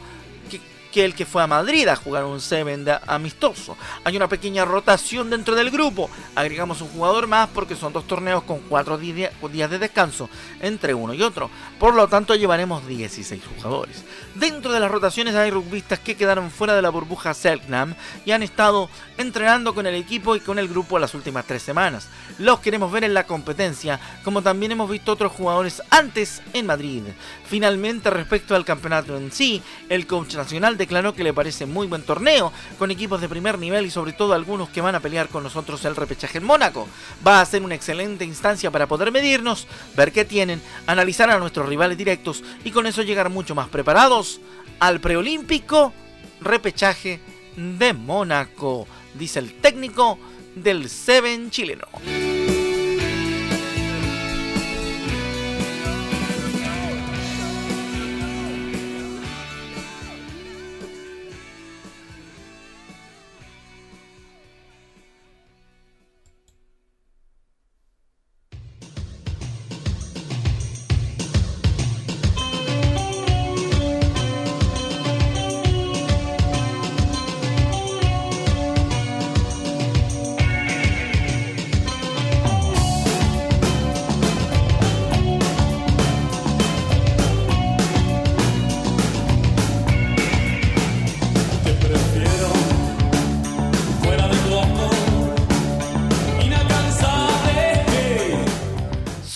que 0.93 1.05
el 1.05 1.15
que 1.15 1.27
fue 1.27 1.43
a 1.43 1.47
Madrid 1.47 1.89
a 1.89 1.97
jugar 1.97 2.25
un 2.25 2.41
Seven 2.41 2.87
amistoso. 3.07 3.77
Hay 4.05 4.17
una 4.17 4.29
pequeña 4.29 4.65
rotación 4.65 5.31
dentro 5.31 5.57
del 5.57 5.71
grupo. 5.71 6.11
Agregamos 6.37 6.83
un 6.83 6.89
jugador 6.89 7.27
más 7.27 7.49
porque 7.49 7.75
son 7.75 7.93
dos 7.93 8.07
torneos 8.07 8.45
con 8.45 8.61
cuatro 8.61 8.99
días 8.99 9.33
de 9.41 9.79
descanso 9.79 10.29
entre 10.61 10.95
uno 10.95 11.15
y 11.15 11.23
otro. 11.23 11.51
Por 11.83 11.95
lo 11.95 12.07
tanto, 12.07 12.37
llevaremos 12.37 12.87
16 12.87 13.43
jugadores. 13.45 14.05
Dentro 14.37 14.71
de 14.71 14.79
las 14.79 14.89
rotaciones 14.89 15.35
hay 15.35 15.51
rugbyistas 15.51 15.99
que 15.99 16.15
quedaron 16.15 16.53
fuera 16.53 16.77
de 16.77 16.81
la 16.81 16.91
burbuja 16.91 17.35
Selknam 17.35 17.97
y 18.25 18.31
han 18.31 18.45
estado 18.45 18.89
entrenando 19.19 19.75
con 19.75 19.89
el 19.89 19.97
equipo 19.97 20.37
y 20.37 20.41
con 20.41 20.61
el 20.61 20.69
grupo 20.69 21.01
las 21.01 21.13
últimas 21.15 21.45
tres 21.45 21.61
semanas. 21.61 22.07
Los 22.39 22.61
queremos 22.61 22.93
ver 22.93 23.03
en 23.03 23.15
la 23.15 23.27
competencia, 23.27 23.99
como 24.23 24.43
también 24.43 24.71
hemos 24.71 24.89
visto 24.89 25.11
otros 25.11 25.33
jugadores 25.33 25.83
antes 25.91 26.41
en 26.53 26.67
Madrid. 26.67 27.03
Finalmente, 27.47 28.11
respecto 28.11 28.55
al 28.55 28.65
campeonato 28.65 29.17
en 29.17 29.33
sí, 29.33 29.61
el 29.89 30.07
coach 30.07 30.37
nacional 30.37 30.79
declaró 30.79 31.15
que 31.15 31.25
le 31.25 31.35
parece 31.35 31.67
muy 31.67 31.89
buen 31.89 32.03
torneo, 32.03 32.53
con 32.79 32.93
equipos 32.93 33.21
de 33.21 33.29
primer 33.29 33.59
nivel 33.59 33.87
y 33.87 33.91
sobre 33.91 34.13
todo 34.13 34.35
algunos 34.35 34.69
que 34.69 34.81
van 34.81 34.95
a 34.95 35.01
pelear 35.01 35.29
con 35.29 35.43
nosotros 35.43 35.85
el 35.85 35.97
repechaje 35.97 36.39
en 36.39 36.45
Mónaco. 36.45 36.87
Va 37.27 37.41
a 37.41 37.47
ser 37.47 37.63
una 37.65 37.75
excelente 37.75 38.25
instancia 38.25 38.71
para 38.71 38.87
poder 38.87 39.11
medirnos, 39.11 39.67
ver 39.97 40.13
qué 40.13 40.25
tienen, 40.25 40.63
analizar 40.87 41.29
a 41.29 41.39
nuestros 41.39 41.72
rivales 41.73 41.97
directos 41.97 42.45
y 42.65 42.71
con 42.71 42.87
eso 42.87 43.03
llegar 43.03 43.31
mucho 43.31 43.55
más 43.55 43.69
preparados 43.69 44.41
al 44.79 45.01
preolímpico 45.01 45.95
repechaje 46.43 47.19
de 47.57 47.95
Mónaco, 47.95 48.87
dice 49.15 49.39
el 49.39 49.55
técnico 49.55 50.19
del 50.55 50.91
Seven 50.91 51.51
chileno. 51.51 51.89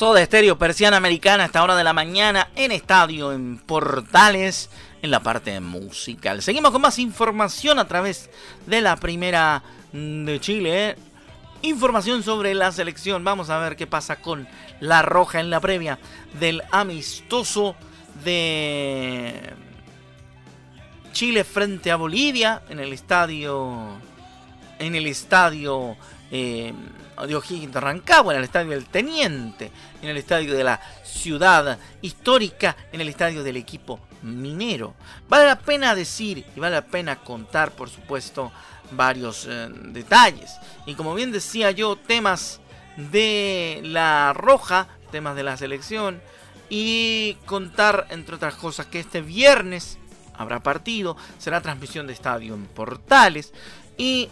Soda 0.07 0.23
Estéreo, 0.23 0.57
Persiana 0.57 0.99
Americana, 0.99 1.43
a 1.43 1.47
esta 1.47 1.65
hora 1.65 1.75
de 1.75 1.83
la 1.83 1.93
mañana 1.93 2.47
en 2.55 2.71
estadio, 2.71 3.33
en 3.33 3.59
Portales, 3.59 4.71
en 5.03 5.11
la 5.11 5.19
parte 5.19 5.59
musical. 5.59 6.43
Seguimos 6.43 6.71
con 6.71 6.81
más 6.81 7.01
información 7.01 7.81
a 7.81 7.89
través 7.89 8.31
de 8.67 8.83
la 8.83 8.95
primera 8.95 9.65
de 9.93 10.39
Chile. 10.41 10.91
¿eh? 10.91 10.97
Información 11.63 12.23
sobre 12.23 12.55
la 12.55 12.71
selección. 12.71 13.25
Vamos 13.25 13.51
a 13.51 13.59
ver 13.59 13.75
qué 13.75 13.89
pasa 13.89 14.21
con 14.23 14.47
la 14.79 15.03
roja 15.03 15.41
en 15.41 15.51
la 15.51 15.59
previa 15.59 15.99
del 16.39 16.63
amistoso 16.71 17.75
de 18.23 19.55
Chile 21.11 21.43
frente 21.43 21.91
a 21.91 21.97
Bolivia 21.97 22.63
en 22.69 22.79
el 22.79 22.93
estadio. 22.93 23.89
En 24.79 24.95
el 24.95 25.09
estadio. 25.09 25.97
Eh, 26.31 26.73
Rancagua, 27.73 28.35
en 28.35 28.39
el 28.39 28.45
estadio 28.45 28.71
del 28.71 28.87
Teniente, 28.87 29.71
en 30.03 30.09
el 30.09 30.17
estadio 30.17 30.55
de 30.55 30.65
la 30.65 30.81
ciudad 31.03 31.79
histórica, 32.03 32.77
en 32.93 33.01
el 33.01 33.09
estadio 33.09 33.43
del 33.43 33.57
equipo 33.57 34.01
minero. 34.23 34.95
Vale 35.29 35.47
la 35.47 35.59
pena 35.59 35.95
decir 35.95 36.45
y 36.55 36.61
vale 36.61 36.75
la 36.75 36.87
pena 36.87 37.17
contar, 37.17 37.73
por 37.73 37.89
supuesto, 37.89 38.53
varios 38.91 39.47
eh, 39.49 39.69
detalles. 39.71 40.57
Y 40.85 40.95
como 40.95 41.15
bien 41.15 41.33
decía 41.33 41.71
yo, 41.71 41.97
temas 41.97 42.61
de 42.97 43.81
la 43.85 44.33
roja, 44.33 44.89
temas 45.11 45.37
de 45.37 45.43
la 45.43 45.57
selección, 45.57 46.21
y 46.69 47.37
contar, 47.47 48.07
entre 48.11 48.37
otras 48.37 48.55
cosas, 48.55 48.87
que 48.87 48.99
este 48.99 49.21
viernes 49.21 49.99
habrá 50.35 50.63
partido, 50.63 51.17
será 51.39 51.61
transmisión 51.61 52.07
de 52.07 52.13
estadio 52.13 52.55
en 52.55 52.67
Portales, 52.67 53.53
y 53.97 54.29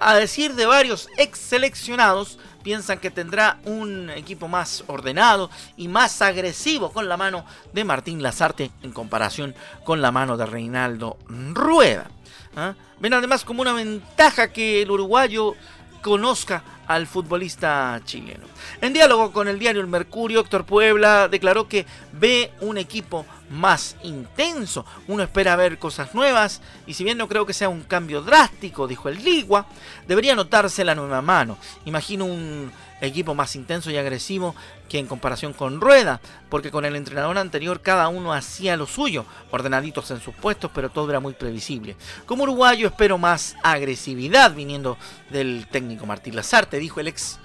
a 0.00 0.14
decir 0.14 0.54
de 0.54 0.66
varios 0.66 1.08
ex 1.16 1.38
seleccionados, 1.38 2.38
piensan 2.62 2.98
que 2.98 3.10
tendrá 3.10 3.58
un 3.64 4.10
equipo 4.10 4.48
más 4.48 4.84
ordenado 4.86 5.50
y 5.76 5.88
más 5.88 6.20
agresivo 6.22 6.92
con 6.92 7.08
la 7.08 7.16
mano 7.16 7.44
de 7.72 7.84
Martín 7.84 8.22
Lazarte 8.22 8.70
en 8.82 8.92
comparación 8.92 9.54
con 9.84 10.02
la 10.02 10.12
mano 10.12 10.36
de 10.36 10.46
Reinaldo 10.46 11.16
Rueda. 11.28 12.10
¿ah? 12.56 12.74
Ven 13.00 13.14
además 13.14 13.44
como 13.44 13.62
una 13.62 13.72
ventaja 13.72 14.52
que 14.52 14.82
el 14.82 14.90
uruguayo 14.90 15.54
conozca 16.02 16.62
al 16.88 17.06
futbolista 17.06 18.00
chileno. 18.04 18.46
En 18.80 18.92
diálogo 18.92 19.30
con 19.30 19.46
el 19.46 19.58
diario 19.58 19.80
El 19.80 19.86
Mercurio, 19.86 20.40
Héctor 20.40 20.64
Puebla 20.64 21.28
declaró 21.28 21.68
que 21.68 21.86
ve 22.12 22.50
un 22.60 22.78
equipo 22.78 23.24
más 23.50 23.96
intenso. 24.02 24.84
Uno 25.06 25.22
espera 25.22 25.54
ver 25.54 25.78
cosas 25.78 26.14
nuevas 26.14 26.60
y 26.86 26.94
si 26.94 27.04
bien 27.04 27.18
no 27.18 27.28
creo 27.28 27.46
que 27.46 27.52
sea 27.52 27.68
un 27.68 27.82
cambio 27.82 28.22
drástico, 28.22 28.88
dijo 28.88 29.08
el 29.08 29.22
Ligua, 29.22 29.66
debería 30.06 30.34
notarse 30.34 30.84
la 30.84 30.94
nueva 30.94 31.22
mano. 31.22 31.58
Imagino 31.84 32.24
un 32.24 32.72
equipo 33.00 33.34
más 33.34 33.54
intenso 33.54 33.90
y 33.90 33.96
agresivo 33.96 34.54
que 34.88 34.98
en 34.98 35.06
comparación 35.06 35.52
con 35.52 35.80
Rueda, 35.80 36.20
porque 36.48 36.70
con 36.70 36.84
el 36.84 36.96
entrenador 36.96 37.36
anterior 37.38 37.80
cada 37.80 38.08
uno 38.08 38.32
hacía 38.32 38.76
lo 38.76 38.86
suyo, 38.86 39.26
ordenaditos 39.50 40.10
en 40.10 40.20
sus 40.20 40.34
puestos, 40.34 40.70
pero 40.74 40.88
todo 40.88 41.10
era 41.10 41.20
muy 41.20 41.34
previsible. 41.34 41.96
Como 42.26 42.44
uruguayo 42.44 42.86
espero 42.88 43.18
más 43.18 43.54
agresividad 43.62 44.54
viniendo 44.54 44.96
del 45.30 45.66
técnico 45.70 46.06
Martín 46.06 46.36
Lazarte, 46.36 46.77
dijo 46.78 47.00
el 47.00 47.08
ex 47.08 47.38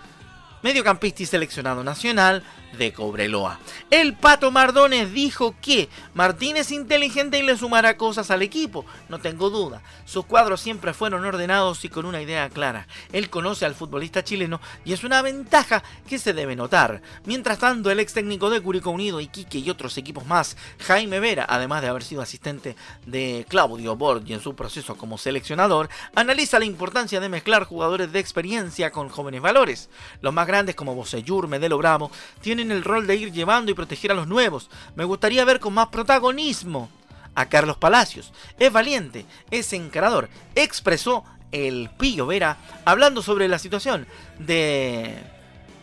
mediocampista 0.61 1.23
y 1.23 1.25
seleccionado 1.25 1.83
nacional 1.83 2.43
de 2.77 2.94
Cobreloa. 2.94 3.60
El 3.89 4.15
Pato 4.15 4.51
Mardones 4.51 5.13
dijo 5.13 5.56
que 5.62 5.89
Martín 6.13 6.58
es 6.58 6.72
inteligente 6.72 7.39
y 7.39 7.44
le 7.44 7.58
sumará 7.58 7.98
cosas 7.98 8.32
al 8.32 8.42
equipo, 8.42 8.86
no 9.10 9.20
tengo 9.20 9.50
duda. 9.50 9.82
Sus 10.06 10.25
cuadros 10.25 10.62
siempre 10.62 10.94
fueron 10.94 11.25
ordenados 11.25 11.86
y 11.86 11.89
con 11.89 12.06
una 12.06 12.22
idea 12.22 12.50
clara. 12.50 12.88
Él 13.12 13.30
conoce 13.30 13.65
al 13.65 13.75
futbolista 13.75 14.24
chileno 14.24 14.60
y 14.86 14.94
es 14.94 15.03
una 15.03 15.22
ventaja 15.22 15.84
que 16.08 16.20
se 16.20 16.34
debe 16.34 16.56
notar. 16.56 17.01
Mientras 17.25 17.60
tanto, 17.60 17.92
el 17.92 18.00
ex 18.00 18.13
técnico 18.13 18.50
de 18.50 18.62
Curicó 18.62 18.92
Unido, 18.92 19.20
Iquique 19.20 19.60
y 19.60 19.70
otros 19.70 19.98
equipos 19.98 20.25
más, 20.25 20.58
Jaime 20.80 21.20
Vera, 21.20 21.46
además 21.48 21.82
de 21.82 21.88
haber 21.88 22.03
sido 22.03 22.22
asistente 22.22 22.75
de 23.06 23.46
Claudio 23.48 23.96
Borgi 23.96 24.34
en 24.34 24.42
su 24.42 24.56
proceso 24.56 24.96
como 24.96 25.18
seleccionador, 25.18 25.89
analiza 26.15 26.60
la 26.60 26.65
importancia 26.65 27.20
de 27.20 27.30
mezclar 27.30 27.65
jugadores 27.65 28.12
de 28.12 28.20
experiencia 28.20 28.92
con 28.92 29.10
jóvenes 29.10 29.42
valores. 29.42 29.89
Los 30.22 30.34
más 30.34 30.48
grandes 30.48 30.75
como 30.75 30.96
Boseyur, 30.96 31.48
Medelo 31.48 31.77
Bravo, 31.77 32.12
tienen 32.42 32.62
el 32.72 32.84
rol 32.84 33.08
de 33.08 33.15
ir 33.15 33.32
llevando 33.32 33.72
y 33.72 33.75
proteger 33.75 34.12
a 34.12 34.15
los 34.15 34.27
nuevos. 34.27 34.70
Me 34.96 35.03
gustaría 35.03 35.46
ver 35.46 35.60
con 35.60 35.74
más 35.74 35.88
protagonismo 35.88 36.89
a 37.36 37.48
Carlos 37.48 37.77
Palacios. 37.77 38.32
Es 38.60 38.72
valiente, 38.72 39.25
es 39.51 39.74
encarador, 39.74 40.29
expresó 40.55 41.24
el 41.51 41.89
Pillo 41.98 42.25
Vera 42.25 42.58
hablando 42.86 43.22
sobre 43.22 43.48
la 43.48 43.60
situación 43.60 44.08
de 44.39 45.15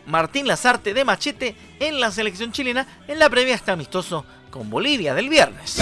Martín 0.05 0.47
Lazarte 0.47 0.93
de 0.93 1.05
Machete 1.05 1.55
en 1.79 1.99
la 1.99 2.11
selección 2.11 2.51
chilena 2.51 2.87
en 3.07 3.19
la 3.19 3.29
previa 3.29 3.55
este 3.55 3.71
amistoso 3.71 4.25
con 4.49 4.69
Bolivia 4.69 5.13
del 5.13 5.29
viernes. 5.29 5.77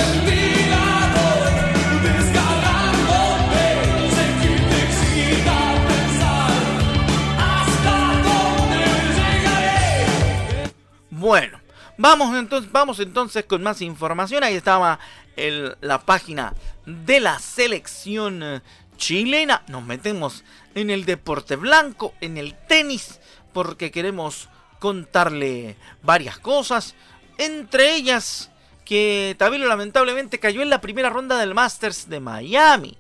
Bueno, 11.20 11.60
vamos 11.98 12.34
entonces, 12.38 12.72
vamos 12.72 12.98
entonces 13.02 13.44
con 13.44 13.62
más 13.62 13.82
información. 13.82 14.42
Ahí 14.42 14.56
estaba 14.56 15.00
la 15.36 16.00
página 16.06 16.54
de 16.86 17.20
la 17.20 17.40
selección 17.40 18.42
eh, 18.42 18.62
chilena. 18.96 19.64
Nos 19.68 19.84
metemos 19.84 20.46
en 20.76 20.90
el 20.90 21.04
deporte 21.04 21.58
blanco, 21.58 22.14
en 22.22 22.38
el 22.38 22.56
tenis, 22.56 23.20
porque 23.52 23.92
queremos 23.92 24.48
contarle 24.80 25.76
varias 26.02 26.40
cosas. 26.40 26.96
Entre 27.38 27.96
ellas, 27.96 28.50
que 28.86 29.36
Tabilo 29.38 29.68
lamentablemente 29.68 30.40
cayó 30.40 30.62
en 30.62 30.70
la 30.70 30.80
primera 30.80 31.10
ronda 31.10 31.38
del 31.38 31.54
Masters 31.54 32.08
de 32.08 32.22
Miami. 32.22 32.98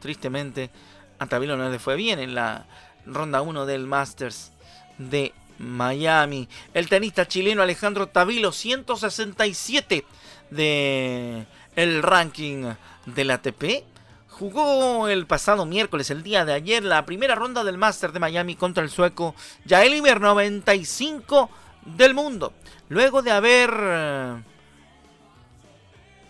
Tristemente, 0.00 0.70
a 1.18 1.26
Tabilo 1.26 1.58
no 1.58 1.68
le 1.68 1.78
fue 1.78 1.96
bien 1.96 2.20
en 2.20 2.34
la 2.34 2.64
ronda 3.04 3.42
1 3.42 3.66
del 3.66 3.86
Masters 3.86 4.50
de 4.96 5.34
Miami. 5.60 6.48
El 6.74 6.88
tenista 6.88 7.28
chileno 7.28 7.62
Alejandro 7.62 8.08
Tavilo, 8.08 8.50
167 8.50 10.04
de 10.50 11.46
el 11.76 12.02
ranking 12.02 12.72
del 13.06 13.30
ATP. 13.30 13.84
Jugó 14.28 15.08
el 15.08 15.26
pasado 15.26 15.66
miércoles, 15.66 16.10
el 16.10 16.22
día 16.22 16.44
de 16.44 16.54
ayer, 16.54 16.82
la 16.82 17.04
primera 17.04 17.34
ronda 17.34 17.62
del 17.62 17.76
Master 17.76 18.10
de 18.12 18.20
Miami 18.20 18.56
contra 18.56 18.82
el 18.82 18.90
sueco 18.90 19.34
Jaelimer 19.68 20.20
95 20.20 21.50
del 21.84 22.14
mundo. 22.14 22.54
Luego 22.88 23.22
de 23.22 23.30
haber 23.30 23.70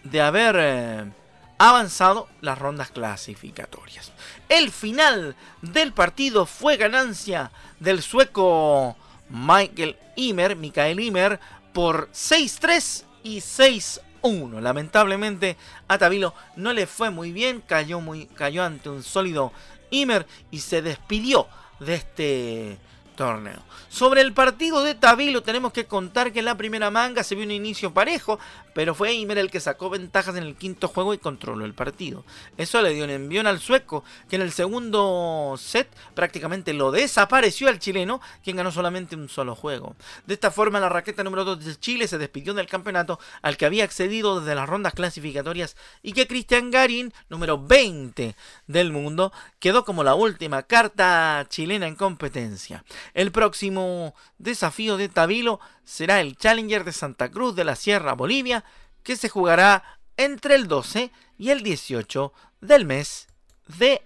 de 0.02 0.20
haber 0.20 0.56
eh, 0.58 1.12
avanzado 1.58 2.28
las 2.40 2.58
rondas 2.58 2.90
clasificatorias. 2.90 4.12
El 4.48 4.70
final 4.70 5.36
del 5.62 5.92
partido 5.92 6.46
fue 6.46 6.76
ganancia 6.76 7.52
del 7.78 8.02
sueco 8.02 8.96
Michael 9.30 9.96
Imer, 10.16 10.56
Mikael 10.56 11.00
Imer, 11.00 11.40
por 11.72 12.10
6-3 12.12 13.04
y 13.22 13.38
6-1. 13.38 14.60
Lamentablemente 14.60 15.56
a 15.88 15.98
Tabilo 15.98 16.34
no 16.56 16.72
le 16.72 16.86
fue 16.86 17.10
muy 17.10 17.32
bien, 17.32 17.62
cayó, 17.66 18.00
muy, 18.00 18.26
cayó 18.26 18.64
ante 18.64 18.88
un 18.88 19.02
sólido 19.02 19.52
Imer 19.90 20.26
y 20.50 20.60
se 20.60 20.82
despidió 20.82 21.46
de 21.78 21.94
este 21.94 22.78
torneo. 23.16 23.60
Sobre 23.88 24.20
el 24.22 24.32
partido 24.32 24.82
de 24.82 24.94
Tabilo 24.94 25.42
tenemos 25.42 25.72
que 25.72 25.84
contar 25.84 26.32
que 26.32 26.38
en 26.38 26.44
la 26.46 26.56
primera 26.56 26.90
manga 26.90 27.22
se 27.22 27.34
vio 27.34 27.44
un 27.44 27.50
inicio 27.50 27.92
parejo, 27.92 28.38
pero 28.80 28.94
fue 28.94 29.10
Eimer 29.10 29.36
el 29.36 29.50
que 29.50 29.60
sacó 29.60 29.90
ventajas 29.90 30.36
en 30.36 30.42
el 30.42 30.56
quinto 30.56 30.88
juego 30.88 31.12
y 31.12 31.18
controló 31.18 31.66
el 31.66 31.74
partido. 31.74 32.24
Eso 32.56 32.80
le 32.80 32.94
dio 32.94 33.04
un 33.04 33.10
envión 33.10 33.46
al 33.46 33.60
sueco, 33.60 34.04
que 34.26 34.36
en 34.36 34.42
el 34.42 34.52
segundo 34.52 35.54
set 35.58 35.86
prácticamente 36.14 36.72
lo 36.72 36.90
desapareció 36.90 37.68
al 37.68 37.78
chileno, 37.78 38.22
quien 38.42 38.56
ganó 38.56 38.72
solamente 38.72 39.16
un 39.16 39.28
solo 39.28 39.54
juego. 39.54 39.96
De 40.26 40.32
esta 40.32 40.50
forma 40.50 40.80
la 40.80 40.88
raqueta 40.88 41.22
número 41.22 41.44
2 41.44 41.62
de 41.62 41.76
Chile 41.78 42.08
se 42.08 42.16
despidió 42.16 42.54
del 42.54 42.68
campeonato 42.68 43.20
al 43.42 43.58
que 43.58 43.66
había 43.66 43.84
accedido 43.84 44.40
desde 44.40 44.54
las 44.54 44.66
rondas 44.66 44.94
clasificatorias 44.94 45.76
y 46.02 46.14
que 46.14 46.26
Cristian 46.26 46.70
Garin, 46.70 47.12
número 47.28 47.62
20 47.62 48.34
del 48.66 48.92
mundo, 48.92 49.30
quedó 49.58 49.84
como 49.84 50.04
la 50.04 50.14
última 50.14 50.62
carta 50.62 51.44
chilena 51.50 51.86
en 51.86 51.96
competencia. 51.96 52.82
El 53.12 53.30
próximo 53.30 54.14
desafío 54.38 54.96
de 54.96 55.10
Tabilo 55.10 55.60
será 55.90 56.20
el 56.20 56.36
Challenger 56.36 56.84
de 56.84 56.92
Santa 56.92 57.32
Cruz 57.32 57.56
de 57.56 57.64
la 57.64 57.74
Sierra, 57.74 58.12
Bolivia, 58.12 58.64
que 59.02 59.16
se 59.16 59.28
jugará 59.28 59.82
entre 60.16 60.54
el 60.54 60.68
12 60.68 61.10
y 61.36 61.50
el 61.50 61.64
18 61.64 62.32
del 62.60 62.86
mes 62.86 63.26
de 63.66 64.00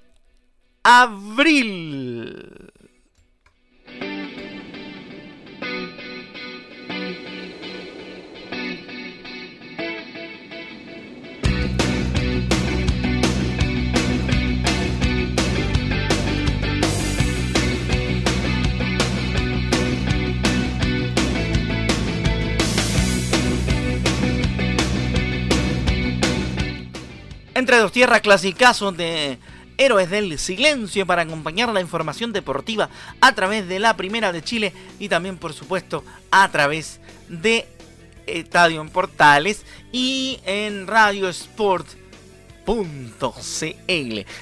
abril. 0.83 2.73
Entre 27.55 27.79
dos 27.79 27.93
tierras, 27.93 28.21
clasicazos 28.21 28.97
de 28.97 29.39
Héroes 29.79 30.11
del 30.11 30.39
Silencio 30.41 31.07
para 31.07 31.23
acompañar 31.23 31.69
la 31.69 31.81
información 31.81 32.33
deportiva 32.33 32.89
a 33.21 33.33
través 33.33 33.69
de 33.69 33.79
la 33.79 33.97
Primera 33.97 34.33
de 34.33 34.43
Chile 34.43 34.73
y 34.99 35.09
también, 35.09 35.39
por 35.39 35.53
supuesto, 35.53 36.05
a 36.33 36.51
través 36.51 37.01
de 37.29 37.69
Estadio 38.27 38.81
en 38.81 38.89
Portales 38.89 39.65
y 39.93 40.41
en 40.45 40.89
Radio 40.89 41.29
Sport. 41.29 41.87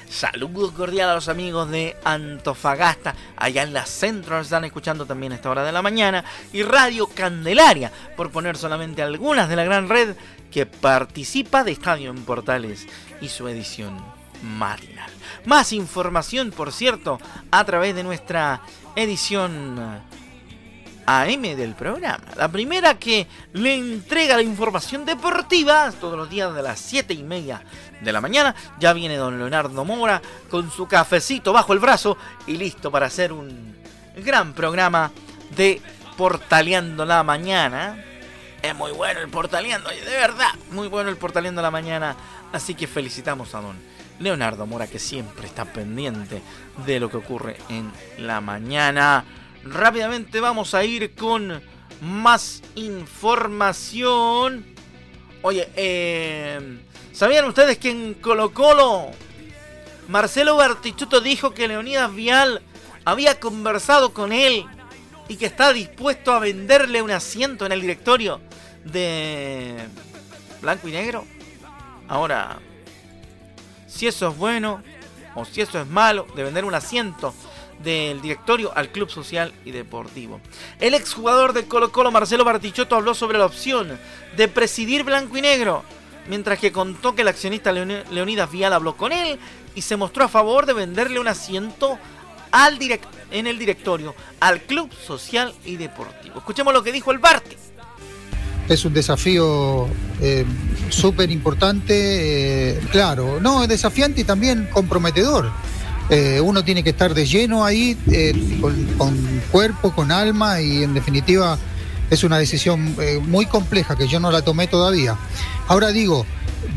Saludos 0.09 0.71
cordiales 0.71 1.11
a 1.11 1.15
los 1.15 1.27
amigos 1.27 1.69
de 1.69 1.97
Antofagasta, 2.05 3.15
allá 3.35 3.63
en 3.63 3.73
la 3.73 3.85
centro 3.85 4.37
nos 4.37 4.47
están 4.47 4.63
escuchando 4.63 5.05
también 5.05 5.33
a 5.33 5.35
esta 5.35 5.49
hora 5.49 5.65
de 5.65 5.73
la 5.73 5.81
mañana, 5.81 6.23
y 6.53 6.63
Radio 6.63 7.07
Candelaria, 7.07 7.91
por 8.15 8.31
poner 8.31 8.55
solamente 8.55 9.01
algunas 9.01 9.49
de 9.49 9.57
la 9.57 9.65
gran 9.65 9.89
red 9.89 10.15
que 10.53 10.65
participa 10.67 11.63
de 11.63 11.71
Estadio 11.71 12.11
en 12.11 12.23
Portales 12.23 12.85
y 13.21 13.29
su 13.29 13.47
edición 13.47 13.97
matinal. 14.43 15.09
Más 15.45 15.73
información, 15.73 16.51
por 16.51 16.71
cierto, 16.71 17.19
a 17.49 17.63
través 17.65 17.95
de 17.95 18.03
nuestra 18.03 18.61
edición 18.95 20.03
AM 21.05 21.41
del 21.41 21.73
programa. 21.73 22.23
La 22.37 22.49
primera 22.49 22.99
que 22.99 23.27
le 23.53 23.73
entrega 23.73 24.35
la 24.35 24.43
información 24.43 25.05
deportiva 25.05 25.91
todos 25.99 26.17
los 26.17 26.29
días 26.29 26.53
de 26.53 26.61
las 26.61 26.79
7 26.79 27.13
y 27.13 27.23
media 27.23 27.63
de 28.01 28.11
la 28.11 28.21
mañana. 28.21 28.53
Ya 28.79 28.93
viene 28.93 29.17
don 29.17 29.39
Leonardo 29.39 29.83
Mora 29.83 30.21
con 30.49 30.69
su 30.69 30.87
cafecito 30.87 31.51
bajo 31.51 31.73
el 31.73 31.79
brazo 31.79 32.17
y 32.45 32.57
listo 32.57 32.91
para 32.91 33.07
hacer 33.07 33.33
un 33.33 33.75
gran 34.17 34.53
programa 34.53 35.11
de 35.55 35.81
Portaleando 36.15 37.05
la 37.05 37.23
Mañana. 37.23 38.12
Es 38.63 38.73
muy 38.73 38.93
bueno 38.93 39.19
el 39.19 39.27
Portaleando, 39.27 39.89
de 39.89 40.05
verdad, 40.05 40.47
muy 40.71 40.87
bueno 40.87 41.09
el 41.09 41.17
Portaleando 41.17 41.61
la 41.61 41.69
Mañana. 41.69 42.15
Así 42.53 42.75
que 42.75 42.87
felicitamos 42.87 43.53
a 43.55 43.59
don 43.59 43.75
Leonardo 44.19 44.65
Mora 44.65 44.87
que 44.87 44.99
siempre 44.99 45.47
está 45.47 45.65
pendiente 45.65 46.41
de 46.85 46.99
lo 47.01 47.09
que 47.09 47.17
ocurre 47.17 47.57
en 47.67 47.91
la 48.17 48.39
mañana. 48.39 49.25
Rápidamente 49.65 50.39
vamos 50.39 50.73
a 50.75 50.85
ir 50.85 51.13
con 51.13 51.61
más 51.99 52.61
información. 52.75 54.65
Oye, 55.41 55.69
eh, 55.75 56.79
¿sabían 57.11 57.43
ustedes 57.43 57.77
que 57.77 57.91
en 57.91 58.13
Colo 58.13 58.53
Colo 58.53 59.11
Marcelo 60.07 60.55
Bartichuto 60.55 61.19
dijo 61.19 61.53
que 61.53 61.67
Leonidas 61.67 62.15
Vial 62.15 62.61
había 63.03 63.41
conversado 63.41 64.13
con 64.13 64.31
él 64.31 64.65
y 65.27 65.35
que 65.35 65.47
está 65.47 65.73
dispuesto 65.73 66.31
a 66.31 66.39
venderle 66.39 67.01
un 67.01 67.11
asiento 67.11 67.65
en 67.65 67.73
el 67.73 67.81
directorio 67.81 68.39
de 68.85 69.87
Blanco 70.61 70.87
y 70.87 70.91
Negro? 70.91 71.25
Ahora, 72.07 72.59
si 73.87 74.07
eso 74.07 74.29
es 74.29 74.37
bueno 74.37 74.81
o 75.35 75.45
si 75.45 75.61
eso 75.61 75.79
es 75.79 75.87
malo 75.87 76.27
de 76.35 76.43
vender 76.43 76.65
un 76.65 76.75
asiento 76.75 77.33
del 77.83 78.21
directorio 78.21 78.71
al 78.75 78.89
club 78.89 79.09
social 79.09 79.53
y 79.65 79.71
deportivo. 79.71 80.39
El 80.79 80.93
exjugador 80.93 81.53
de 81.53 81.65
Colo 81.65 81.91
Colo, 81.91 82.11
Marcelo 82.11 82.45
Bartichotto, 82.45 82.95
habló 82.95 83.13
sobre 83.13 83.37
la 83.37 83.45
opción 83.45 83.99
de 84.37 84.47
presidir 84.47 85.03
blanco 85.03 85.37
y 85.37 85.41
negro, 85.41 85.83
mientras 86.27 86.59
que 86.59 86.71
contó 86.71 87.15
que 87.15 87.23
el 87.23 87.27
accionista 87.27 87.71
Leonidas 87.71 88.51
Vial 88.51 88.73
habló 88.73 88.95
con 88.95 89.11
él 89.11 89.39
y 89.75 89.81
se 89.81 89.97
mostró 89.97 90.23
a 90.23 90.29
favor 90.29 90.65
de 90.65 90.73
venderle 90.73 91.19
un 91.19 91.27
asiento 91.27 91.97
al 92.51 92.77
en 93.31 93.47
el 93.47 93.57
directorio 93.57 94.13
al 94.39 94.61
club 94.61 94.93
social 94.93 95.53
y 95.65 95.75
deportivo. 95.75 96.37
Escuchemos 96.37 96.73
lo 96.73 96.83
que 96.83 96.91
dijo 96.91 97.11
el 97.11 97.17
Barti. 97.17 97.57
Es 98.69 98.85
un 98.85 98.93
desafío 98.93 99.87
eh, 100.21 100.45
súper 100.89 101.31
importante, 101.31 102.71
eh, 102.71 102.79
claro, 102.91 103.39
no, 103.41 103.63
es 103.63 103.69
desafiante 103.69 104.21
y 104.21 104.23
también 104.23 104.69
comprometedor 104.71 105.51
eh, 106.09 106.41
uno 106.41 106.63
tiene 106.63 106.83
que 106.83 106.91
estar 106.91 107.13
de 107.13 107.25
lleno 107.25 107.65
ahí, 107.65 107.97
eh, 108.11 108.33
con, 108.97 109.15
cuerpo, 109.51 109.93
con 109.93 110.11
alma 110.11 110.61
y 110.61 110.83
en 110.83 110.93
definitiva 110.93 111.57
es 112.09 112.23
una 112.23 112.37
decisión 112.37 112.95
muy 113.27 113.45
compleja 113.45 113.95
que 113.95 114.07
yo 114.07 114.19
no 114.19 114.29
la 114.29 114.41
tomé 114.41 114.67
todavía. 114.67 115.17
Ahora 115.67 115.91
digo, 115.91 116.25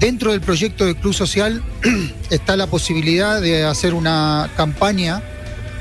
dentro 0.01 0.31
del 0.31 0.41
proyecto 0.41 0.87
de 0.87 0.95
Club 0.95 1.13
Social 1.13 1.63
está 2.31 2.57
la 2.57 2.69
posibilidad 2.69 3.41
de 3.41 3.65
hacer 3.65 3.93
una 3.93 4.49
campaña 4.57 5.23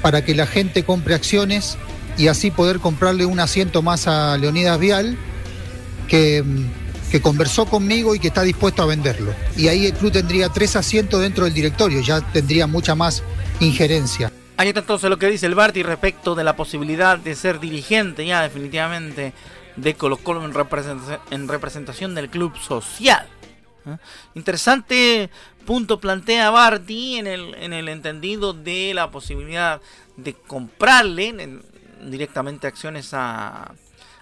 para 0.01 0.25
que 0.25 0.35
la 0.35 0.47
gente 0.47 0.83
compre 0.83 1.15
acciones 1.15 1.77
y 2.17 2.27
así 2.27 2.51
poder 2.51 2.79
comprarle 2.79 3.25
un 3.25 3.39
asiento 3.39 3.81
más 3.81 4.07
a 4.07 4.37
Leonidas 4.37 4.79
Vial, 4.79 5.17
que, 6.05 6.43
que 7.11 7.21
conversó 7.21 7.65
conmigo 7.65 8.15
y 8.15 8.19
que 8.19 8.27
está 8.27 8.41
dispuesto 8.41 8.83
a 8.83 8.85
venderlo. 8.85 9.33
Y 9.55 9.67
ahí 9.67 9.85
el 9.85 9.93
club 9.93 10.11
tendría 10.11 10.49
tres 10.49 10.75
asientos 10.75 11.21
dentro 11.21 11.45
del 11.45 11.53
directorio, 11.53 12.01
ya 12.01 12.21
tendría 12.21 12.67
mucha 12.67 12.95
más 12.95 13.23
injerencia. 13.59 14.31
Ahí 14.57 14.69
está 14.69 14.79
entonces 14.81 15.09
lo 15.09 15.17
que 15.17 15.27
dice 15.27 15.45
el 15.45 15.55
Barty 15.55 15.83
respecto 15.83 16.33
de 16.33 16.43
la 16.43 16.55
posibilidad 16.55 17.17
de 17.17 17.35
ser 17.35 17.59
dirigente 17.59 18.25
ya 18.25 18.41
definitivamente 18.41 19.33
de 19.75 19.93
Colo 19.95 20.17
Colo 20.17 20.45
en, 20.45 21.47
representación, 21.47 22.15
del 22.15 22.29
club 22.29 22.57
social. 22.57 23.27
¿eh? 23.85 23.97
Interesante 24.33 25.29
punto 25.65 25.99
plantea 25.99 26.49
Barty 26.51 27.17
en 27.17 27.27
el 27.27 27.89
entendido 27.89 28.53
de 28.53 28.93
la 28.93 29.11
posibilidad 29.11 29.81
de 30.15 30.33
comprarle 30.33 31.59
directamente 32.03 32.67
acciones 32.67 33.09
a, 33.13 33.73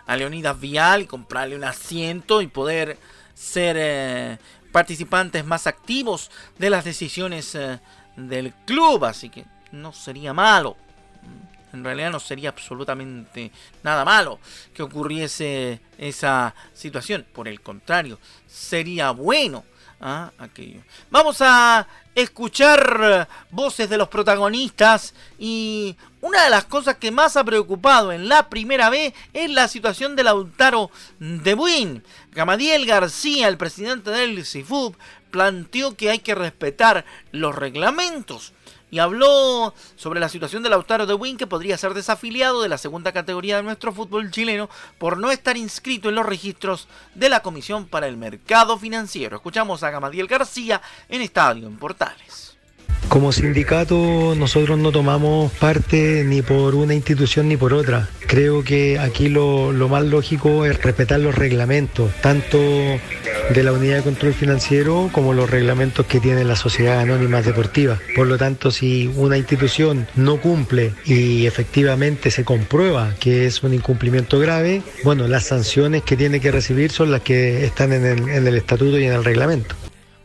a 0.05 0.15
Leonidas 0.15 0.59
Vial 0.59 1.03
y 1.03 1.07
comprarle 1.07 1.55
un 1.55 1.63
asiento 1.63 2.41
y 2.41 2.47
poder 2.47 2.97
ser 3.33 3.75
eh, 3.79 4.37
participantes 4.71 5.45
más 5.45 5.67
activos 5.67 6.31
de 6.57 6.69
las 6.69 6.85
decisiones 6.85 7.55
eh, 7.55 7.79
del 8.15 8.53
club, 8.65 9.05
así 9.05 9.29
que 9.29 9.45
no 9.71 9.93
sería 9.93 10.33
malo. 10.33 10.77
En 11.73 11.83
realidad 11.83 12.11
no 12.11 12.19
sería 12.19 12.49
absolutamente 12.49 13.51
nada 13.81 14.05
malo 14.05 14.39
que 14.75 14.83
ocurriese 14.83 15.81
esa 15.97 16.53
situación. 16.73 17.25
Por 17.33 17.47
el 17.47 17.61
contrario, 17.61 18.19
sería 18.47 19.09
bueno 19.11 19.63
¿ah? 20.03 20.31
aquello. 20.37 20.81
Vamos 21.09 21.37
a 21.39 21.87
escuchar 22.13 23.27
voces 23.49 23.89
de 23.89 23.97
los 23.97 24.09
protagonistas 24.09 25.15
y 25.39 25.95
una 26.21 26.43
de 26.43 26.49
las 26.49 26.65
cosas 26.65 26.97
que 26.97 27.09
más 27.09 27.37
ha 27.37 27.43
preocupado 27.43 28.11
en 28.11 28.29
la 28.29 28.49
primera 28.49 28.89
vez 28.89 29.13
es 29.33 29.49
la 29.49 29.67
situación 29.67 30.15
de 30.15 30.23
Lautaro 30.23 30.91
de 31.19 31.55
Buin. 31.55 32.03
Gamadiel 32.31 32.85
García, 32.85 33.47
el 33.47 33.57
presidente 33.57 34.11
del 34.11 34.45
CIFUB, 34.45 34.95
planteó 35.31 35.95
que 35.95 36.11
hay 36.11 36.19
que 36.19 36.35
respetar 36.35 37.05
los 37.31 37.55
reglamentos 37.55 38.53
y 38.93 38.99
habló 38.99 39.73
sobre 39.95 40.19
la 40.19 40.29
situación 40.29 40.62
de 40.62 40.69
Lautaro 40.69 41.08
de 41.08 41.15
Win 41.15 41.36
que 41.36 41.47
podría 41.47 41.79
ser 41.79 41.95
desafiliado 41.95 42.62
de 42.62 42.69
la 42.69 42.77
segunda 42.77 43.12
categoría 43.12 43.58
de 43.58 43.63
nuestro 43.63 43.91
fútbol 43.91 44.29
chileno 44.29 44.69
por 44.99 45.17
no 45.17 45.32
estar 45.32 45.58
inscrito 45.58 46.10
en 46.10 46.15
los 46.15 46.27
registros 46.27 46.88
de 47.15 47.27
la 47.27 47.39
Comisión 47.41 47.88
para 47.88 48.06
el 48.06 48.17
Mercado 48.17 48.77
Financiero. 48.77 49.38
Escuchamos 49.38 49.82
a 49.82 49.89
Gamadiel 49.89 50.27
García 50.27 50.79
en 51.10 51.23
Estadio 51.23 51.65
en 51.65 51.77
Portales. 51.77 52.52
Como 53.13 53.32
sindicato 53.32 54.34
nosotros 54.36 54.80
no 54.80 54.91
tomamos 54.91 55.52
parte 55.52 56.23
ni 56.26 56.41
por 56.41 56.73
una 56.73 56.95
institución 56.95 57.47
ni 57.47 57.56
por 57.56 57.71
otra. 57.71 58.10
Creo 58.26 58.63
que 58.63 58.97
aquí 58.97 59.30
lo, 59.30 59.71
más 59.88 60.04
lógico 60.04 60.65
es 60.65 60.82
respetar 60.82 61.19
los 61.19 61.36
reglamentos, 61.36 62.12
tanto 62.23 62.58
de 62.58 63.63
la 63.63 63.71
unidad 63.71 63.97
de 63.97 64.02
control 64.02 64.34
financiero 64.34 65.12
como 65.12 65.36
los 65.36 65.47
reglamentos 65.47 66.08
que 66.08 66.19
tiene 66.19 66.43
la 66.43 66.56
sociedad 66.56 67.02
anónima 67.02 67.43
deportiva. 67.43 67.99
Por 68.15 68.26
lo 68.26 68.39
tanto, 68.39 68.71
si 68.71 69.12
una 69.15 69.38
institución 69.38 70.08
no 70.15 70.41
cumple 70.41 70.93
y 71.06 71.45
efectivamente 71.45 72.32
se 72.32 72.43
comprueba 72.43 73.13
que 73.19 73.45
es 73.45 73.62
un 73.62 73.76
incumplimiento 73.76 74.39
grave, 74.39 74.82
bueno, 75.04 75.28
las 75.28 75.43
sanciones 75.43 76.02
que 76.02 76.17
tiene 76.17 76.39
que 76.39 76.52
recibir 76.52 76.91
son 76.91 77.12
las 77.12 77.21
que 77.21 77.63
están 77.63 77.93
en 77.93 78.28
el, 78.28 78.58
estatuto 78.58 78.97
y 78.97 79.06
en 79.06 79.13
el 79.13 79.23
reglamento. 79.23 79.76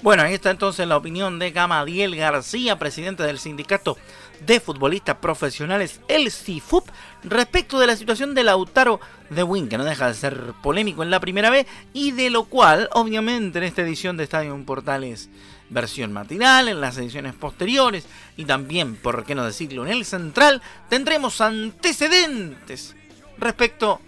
Bueno, 0.09 0.23
ahí 0.23 0.33
está 0.33 0.51
entonces 0.51 0.89
la 0.89 0.97
opinión 0.97 1.39
de 1.39 1.51
Gamadiel 1.51 2.17
García, 2.17 2.79
presidente 2.79 3.25
del 3.25 3.39
sindicato 3.39 3.99
de 4.41 4.59
futbolistas 4.59 5.17
profesionales, 5.17 6.01
el 6.09 6.33
CIFUP, 6.33 6.89
respecto 7.25 7.79
de 7.79 7.87
la 7.87 7.95
situación 7.95 8.35
de 8.35 8.43
Lautaro 8.43 9.01
de 9.29 9.43
Win, 9.43 9.69
que 9.69 9.77
no 9.77 9.85
deja 9.85 10.09
de 10.09 10.15
ser 10.15 10.55
polémico 10.63 11.03
en 11.03 11.11
la 11.11 11.21
primera 11.21 11.51
vez, 11.51 11.67
y 11.93 12.13
de 12.13 12.31
lo 12.31 12.45
cual, 12.45 12.89
obviamente, 12.95 13.59
en 13.59 13.65
esta 13.65 13.83
edición 13.83 14.17
de 14.17 14.25
Estadio 14.25 14.59
Portales 14.65 15.29
versión 15.69 16.11
matinal, 16.15 16.69
en 16.69 16.81
las 16.81 16.97
ediciones 16.97 17.35
posteriores, 17.35 18.07
y 18.39 18.47
también, 18.47 18.97
por 18.97 19.27
qué 19.27 19.35
no 19.35 19.45
decirlo, 19.45 19.85
en 19.85 19.93
el 19.93 20.07
central, 20.07 20.63
tendremos 20.89 21.43
antecedentes 21.43 22.97
respecto 23.37 24.01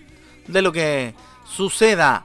de 0.49 0.63
lo 0.63 0.73
que 0.73 1.15
suceda 1.45 2.25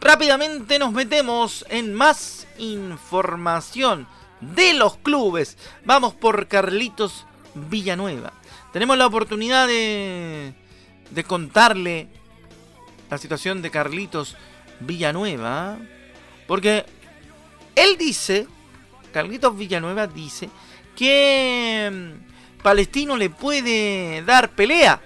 Rápidamente 0.00 0.78
nos 0.78 0.92
metemos 0.92 1.64
en 1.68 1.94
más 1.94 2.46
información 2.58 4.06
de 4.40 4.74
los 4.74 4.96
clubes. 4.98 5.58
Vamos 5.84 6.14
por 6.14 6.46
Carlitos 6.46 7.26
Villanueva. 7.54 8.32
Tenemos 8.72 8.96
la 8.96 9.06
oportunidad 9.06 9.66
de, 9.66 10.54
de 11.10 11.24
contarle 11.24 12.08
la 13.10 13.18
situación 13.18 13.60
de 13.62 13.70
Carlitos 13.70 14.36
Villanueva. 14.80 15.78
Porque 16.46 16.86
él 17.74 17.96
dice 17.98 18.46
Carlitos 19.12 19.56
Villanueva 19.56 20.06
dice 20.06 20.48
que 20.96 21.90
mm, 21.92 22.62
Palestino 22.62 23.16
le 23.16 23.30
puede 23.30 24.22
dar 24.22 24.50
pelea 24.50 25.00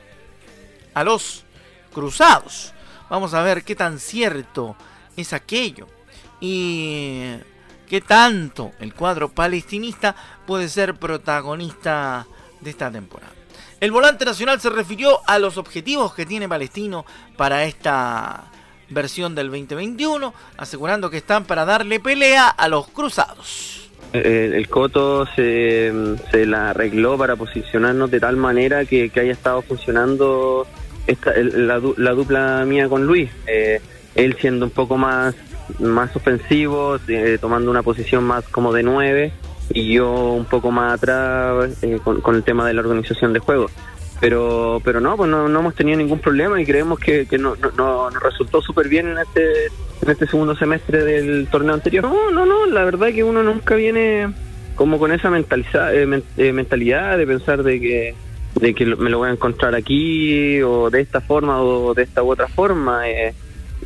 a 0.95 1.05
los 1.05 1.45
cruzados. 1.93 2.73
Vamos 3.09 3.35
a 3.35 3.43
ver 3.43 3.65
qué 3.65 3.75
tan 3.75 3.99
cierto 3.99 4.77
es 5.17 5.33
aquello 5.33 5.87
y 6.41 7.35
qué 7.89 8.01
tanto 8.01 8.73
el 8.81 8.95
cuadro 8.95 9.29
palestinista 9.29 10.15
puede 10.47 10.69
ser 10.69 10.95
protagonista 10.95 12.27
de 12.61 12.71
esta 12.71 12.91
temporada. 12.91 13.33
El 13.81 13.91
volante 13.91 14.25
nacional 14.25 14.61
se 14.61 14.71
refirió 14.71 15.21
a 15.27 15.39
los 15.39 15.59
objetivos 15.59 16.15
que 16.15 16.25
tiene 16.25 16.49
Palestino 16.49 17.05
para 17.37 17.65
esta 17.65 18.45
versión 18.91 19.35
del 19.35 19.49
2021, 19.49 20.33
asegurando 20.57 21.11
que 21.11 21.17
están 21.17 21.45
para 21.45 21.65
darle 21.65 21.99
pelea 21.99 22.49
a 22.49 22.69
los 22.69 22.89
cruzados. 22.89 23.91
El, 24.13 24.69
Coto 24.69 25.27
se, 25.35 25.91
la 26.47 26.71
arregló 26.71 27.17
para 27.17 27.35
posicionarnos 27.35 28.11
de 28.11 28.21
tal 28.21 28.37
manera 28.37 28.85
que, 28.85 29.11
haya 29.15 29.33
estado 29.33 29.63
funcionando 29.63 30.67
la, 31.07 31.79
dupla 32.15 32.65
mía 32.67 32.89
con 32.89 33.07
Luis. 33.07 33.31
Eh, 33.47 33.81
él 34.15 34.37
siendo 34.41 34.67
un 34.67 34.71
poco 34.71 34.97
más, 34.97 35.35
más 35.79 36.15
ofensivo, 36.17 36.99
tomando 37.41 37.71
una 37.71 37.83
posición 37.83 38.25
más 38.25 38.47
como 38.49 38.73
de 38.73 38.83
nueve 38.83 39.33
y 39.71 39.95
yo 39.95 40.13
un 40.33 40.45
poco 40.45 40.71
más 40.71 40.95
atrás 40.95 41.83
eh, 41.83 41.99
con, 42.03 42.35
el 42.35 42.43
tema 42.43 42.67
de 42.67 42.75
la 42.75 42.81
organización 42.81 43.33
de 43.33 43.39
juegos. 43.39 43.73
Pero, 44.21 44.81
pero 44.85 45.01
no, 45.01 45.17
pues 45.17 45.29
no, 45.29 45.47
hemos 45.47 45.75
tenido 45.75 45.99
ningún 45.99 46.21
problema 46.21 46.61
y 46.61 46.65
creemos 46.65 47.01
que, 47.01 47.27
que 47.27 47.39
no, 47.39 47.57
no, 47.77 48.09
nos 48.09 48.23
resultó 48.23 48.63
súper 48.63 48.89
bien 48.89 49.09
en 49.09 49.19
este, 49.19 49.67
en 50.01 50.11
este 50.11 50.27
segundo 50.29 50.55
semestre 50.55 51.03
del 51.03 51.49
torneo 51.51 51.75
anterior. 51.75 52.05
No, 52.05 52.31
no, 52.31 52.47
no, 52.47 52.67
la 52.67 52.85
verdad 52.85 53.09
es 53.09 53.17
que 53.17 53.25
uno 53.25 53.43
nunca 53.43 53.75
viene 53.75 54.33
como 54.77 54.99
con 54.99 55.13
esa 55.13 55.29
mentaliza, 55.29 55.93
eh, 55.93 56.23
eh, 56.37 56.53
mentalidad 56.53 57.19
de 57.19 57.27
pensar 57.27 57.65
de 57.65 57.81
que 57.81 58.15
de 58.61 58.75
que 58.75 58.87
me 58.87 59.11
lo 59.11 59.19
voy 59.19 59.31
a 59.31 59.33
encontrar 59.33 59.75
aquí 59.75 60.61
o 60.63 60.91
de 60.91 61.01
esta 61.01 61.21
forma 61.21 61.61
o 61.63 61.95
de 61.95 62.03
esta 62.03 62.23
u 62.23 62.31
otra 62.31 62.49
forma. 62.49 63.09
Eh, 63.09 63.35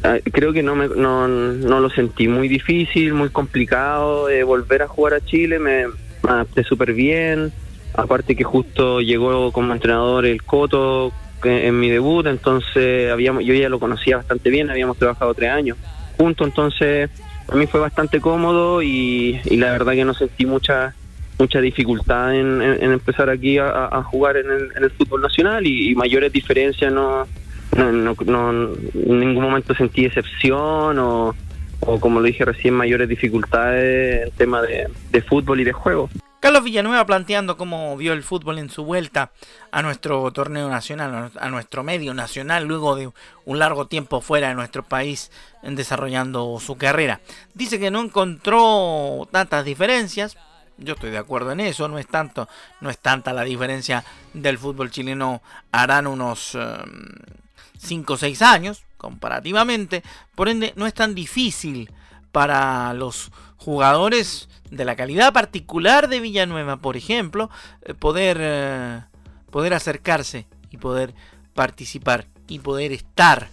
Ah, 0.02 0.18
creo 0.33 0.52
que 0.52 0.62
no, 0.62 0.74
me, 0.74 0.88
no, 0.88 1.26
no 1.26 1.81
lo 1.81 1.90
sentí 1.90 2.29
muy 2.29 2.48
difícil, 2.48 3.14
muy 3.14 3.31
complicado 3.31 4.26
de 4.26 4.44
volver 4.44 4.83
a 4.83 4.88
jugar 4.88 5.14
a 5.14 5.20
Chile, 5.20 5.59
me, 5.59 5.87
adapté 6.22 6.64
súper 6.64 6.92
bien, 6.92 7.52
aparte 7.94 8.37
que 8.37 8.44
justo 8.44 9.00
llegó 9.00 9.52
como 9.52 9.72
entrenador 9.72 10.26
el 10.26 10.42
Coto 10.42 11.12
en 11.44 11.79
mi 11.79 11.88
debut, 11.88 12.26
entonces 12.26 13.11
habíamos, 13.11 13.44
yo 13.44 13.55
ya 13.55 13.68
lo 13.68 13.79
conocía 13.79 14.16
bastante 14.16 14.50
bien, 14.50 14.70
habíamos 14.70 14.98
trabajado 14.98 15.33
tres 15.33 15.50
años 15.50 15.79
juntos, 16.16 16.46
entonces 16.46 17.11
a 17.48 17.55
mí 17.55 17.66
fue 17.66 17.81
bastante 17.81 18.20
cómodo 18.20 18.83
y, 18.83 19.40
la 19.50 19.70
verdad 19.72 19.92
que 19.92 20.05
no 20.05 20.14
sentí 20.14 20.44
mucha 20.44 20.94
mucha 21.38 21.61
dificultad 21.61 22.35
en, 22.35 22.62
empezar 22.62 23.29
aquí 23.29 23.59
a, 23.59 24.03
jugar 24.05 24.37
en 24.37 24.51
el, 24.51 24.72
en 24.77 24.85
el, 24.85 24.90
fútbol 24.90 25.20
nacional 25.20 25.66
y 25.66 25.94
mayores 25.94 26.33
diferencias 26.33 26.92
no 26.92 27.27
no, 27.77 28.14
no, 28.25 28.51
en 28.51 29.20
ningún 29.20 29.44
momento 29.44 29.75
sentí 29.75 30.05
excepción 30.05 30.99
o, 30.99 31.35
como 32.01 32.20
lo 32.20 32.27
dije 32.27 32.44
recién, 32.44 32.75
mayores 32.75 33.09
dificultades 33.09 34.27
en 34.27 34.31
tema 34.33 34.62
de, 34.62 35.22
fútbol 35.22 35.61
y 35.61 35.64
de 35.64 35.72
juego. 35.72 36.09
Carlos 36.40 36.64
Villanueva 36.64 37.05
planteando 37.07 37.57
cómo 37.57 37.96
vio 37.96 38.12
el 38.12 38.22
fútbol 38.22 38.59
en 38.59 38.70
su 38.70 38.85
vuelta 38.85 39.33
a 39.72 39.83
nuestro 39.83 40.31
torneo 40.33 40.68
nacional, 40.68 41.33
a 41.38 41.49
nuestro 41.49 41.83
medio 41.83 42.14
nacional, 42.14 42.66
luego 42.66 42.94
de 42.94 43.11
un 43.44 43.59
largo 43.59 43.87
tiempo 43.87 44.20
fuera 44.20 44.49
de 44.49 44.55
nuestro 44.55 44.83
país 44.85 45.33
desarrollando 45.62 46.59
su 46.61 46.77
carrera. 46.77 47.20
Dice 47.55 47.81
que 47.81 47.90
no 47.90 48.01
encontró 48.01 49.27
tantas 49.33 49.64
diferencias, 49.64 50.37
yo 50.79 50.95
estoy 50.95 51.11
de 51.11 51.19
acuerdo 51.19 51.53
en 51.53 51.61
eso, 51.61 51.89
no 51.89 51.99
es 51.99 52.07
tanto, 52.07 52.49
no 52.81 52.91
es 52.91 52.99
tanta 52.99 53.33
la 53.33 53.43
diferencia 53.43 54.05
del 54.35 54.59
fútbol 54.59 54.91
chileno, 54.91 55.43
harán 55.73 56.07
unos... 56.07 56.55
Em, 56.55 57.47
5 57.79 58.15
o 58.15 58.17
6 58.17 58.43
años, 58.43 58.85
comparativamente. 58.97 60.03
Por 60.35 60.49
ende, 60.49 60.73
no 60.77 60.87
es 60.87 60.95
tan 60.95 61.15
difícil 61.15 61.91
para 62.33 62.93
los 62.95 63.31
jugadores 63.57 64.49
de 64.71 64.85
la 64.85 64.97
calidad 64.97 65.33
particular 65.33 66.09
de 66.09 66.21
Villanueva, 66.21 66.79
por 66.79 66.97
ejemplo, 66.97 67.51
eh, 67.83 67.95
poder, 67.95 68.39
eh, 68.41 69.03
poder 69.51 69.75
acercarse 69.75 70.47
y 70.71 70.77
poder 70.77 71.15
participar 71.55 72.27
y 72.49 72.59
poder 72.59 72.93
estar 72.93 73.49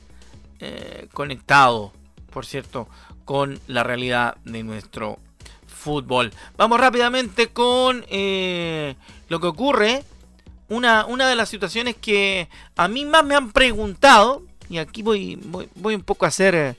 eh, 0.60 1.08
conectado, 1.14 1.94
por 2.32 2.46
cierto, 2.46 2.88
con 3.26 3.60
la 3.68 3.84
realidad 3.84 4.36
de 4.44 4.64
nuestro 4.64 5.20
fútbol. 5.84 6.32
Vamos 6.58 6.80
rápidamente 6.80 7.50
con 7.50 8.00
lo 8.00 9.40
que 9.40 9.48
ocurre 9.48 10.04
una, 10.70 11.06
una 11.06 11.28
de 11.28 11.36
las 11.36 11.50
situaciones 11.50 11.96
que 11.96 12.50
a 12.76 12.88
mí 12.88 13.06
más 13.06 13.24
me 13.24 13.36
han 13.36 13.52
preguntado, 13.52 14.44
y 14.70 14.78
aquí 14.78 15.02
voy, 15.02 15.40
voy, 15.76 15.96
un 15.96 16.02
poco 16.02 16.26
a 16.26 16.32
ser, 16.32 16.78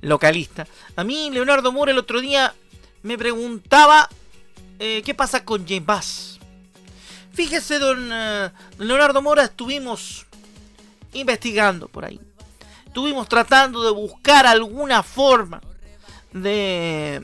localista. 0.00 0.66
A 0.94 1.04
mí 1.04 1.30
Leonardo 1.30 1.72
Mora 1.72 1.92
el 1.92 1.98
otro 1.98 2.20
día 2.20 2.54
me 3.02 3.18
preguntaba 3.18 4.08
eh, 4.78 5.02
qué 5.04 5.14
pasa 5.14 5.44
con 5.44 5.66
James 5.66 5.86
Bass. 5.86 6.38
Fíjese, 7.32 7.78
don, 7.78 8.08
eh, 8.12 8.50
Leonardo 8.78 9.20
Mora, 9.20 9.44
estuvimos 9.44 10.26
investigando 11.12 11.88
por 11.88 12.04
ahí. 12.04 12.20
Estuvimos 12.86 13.28
tratando 13.28 13.82
de 13.82 13.90
buscar 13.90 14.46
alguna 14.46 15.02
forma 15.02 15.60
de 16.32 17.20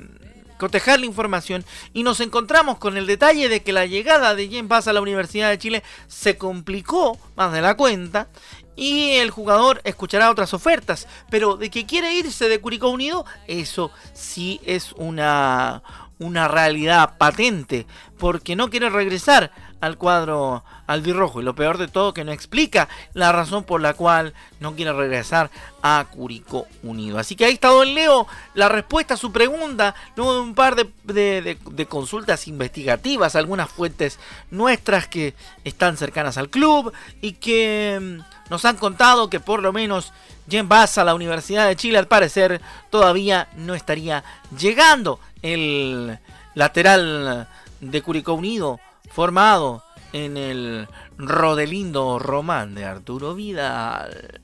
cotejar 0.62 1.01
la 1.01 1.07
información 1.07 1.64
y 1.92 2.05
nos 2.05 2.20
encontramos 2.20 2.79
con 2.79 2.96
el 2.96 3.09
detalle 3.09 3.48
de 3.48 3.64
que 3.64 3.72
la 3.72 3.85
llegada 3.85 4.37
de 4.37 4.46
James 4.46 4.68
Bass 4.68 4.87
a 4.87 4.92
la 4.92 5.01
Universidad 5.01 5.51
de 5.51 5.59
Chile 5.59 5.83
se 6.07 6.37
complicó 6.37 7.18
más 7.35 7.53
de 7.53 7.61
la 7.61 7.77
cuenta 7.77 8.29
y 8.77 9.14
el 9.16 9.33
jugador 9.33 9.81
escuchará 9.83 10.31
otras 10.31 10.55
ofertas, 10.55 11.09
pero 11.31 11.57
de 11.57 11.68
que 11.68 11.85
quiere 11.85 12.14
irse 12.14 12.48
de 12.48 12.61
Curicó 12.61 12.90
Unido, 12.90 13.27
eso 13.48 13.90
sí 14.12 14.61
es 14.64 14.92
una, 14.92 15.83
una 16.20 16.46
realidad 16.46 17.18
patente, 17.18 17.85
porque 18.16 18.55
no 18.55 18.70
quiere 18.70 18.88
regresar 18.88 19.51
al 19.82 19.98
cuadro 19.98 20.62
albirrojo. 20.86 21.40
Y 21.40 21.44
lo 21.44 21.56
peor 21.56 21.76
de 21.76 21.88
todo 21.88 22.14
que 22.14 22.24
no 22.24 22.30
explica 22.30 22.88
la 23.14 23.32
razón 23.32 23.64
por 23.64 23.80
la 23.80 23.94
cual 23.94 24.32
no 24.60 24.76
quiere 24.76 24.92
regresar 24.92 25.50
a 25.82 26.06
Curicó 26.08 26.68
Unido. 26.84 27.18
Así 27.18 27.34
que 27.34 27.44
ahí 27.44 27.54
está 27.54 27.68
Don 27.68 27.92
Leo, 27.92 28.28
la 28.54 28.68
respuesta 28.68 29.14
a 29.14 29.16
su 29.16 29.32
pregunta, 29.32 29.96
luego 30.14 30.34
de 30.34 30.40
un 30.40 30.54
par 30.54 30.76
de, 30.76 31.86
consultas 31.88 32.46
investigativas, 32.46 33.34
algunas 33.34 33.70
fuentes 33.70 34.20
nuestras 34.52 35.08
que 35.08 35.34
están 35.64 35.96
cercanas 35.96 36.38
al 36.38 36.48
club 36.48 36.92
y 37.20 37.32
que 37.32 37.98
mm, 38.00 38.50
nos 38.50 38.64
han 38.64 38.76
contado 38.76 39.28
que 39.28 39.40
por 39.40 39.62
lo 39.62 39.72
menos 39.72 40.12
Jen 40.48 40.68
Bass 40.68 40.96
a 40.98 41.04
la 41.04 41.16
Universidad 41.16 41.66
de 41.66 41.74
Chile 41.74 41.98
al 41.98 42.06
parecer 42.06 42.60
todavía 42.88 43.48
no 43.56 43.74
estaría 43.74 44.22
llegando 44.56 45.18
el 45.42 46.20
lateral 46.54 47.48
de 47.80 48.02
Curicó 48.02 48.34
Unido 48.34 48.78
formado 49.12 49.83
en 50.12 50.37
el 50.37 50.88
Rodelindo 51.18 52.18
Román 52.18 52.75
de 52.75 52.85
Arturo 52.85 53.35
Vidal. 53.35 54.40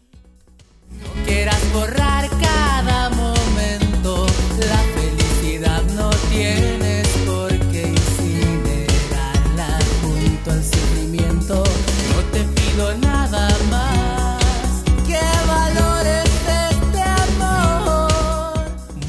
No 0.90 1.24
quieras 1.24 1.72
borrar 1.72 2.28
cada 2.40 3.10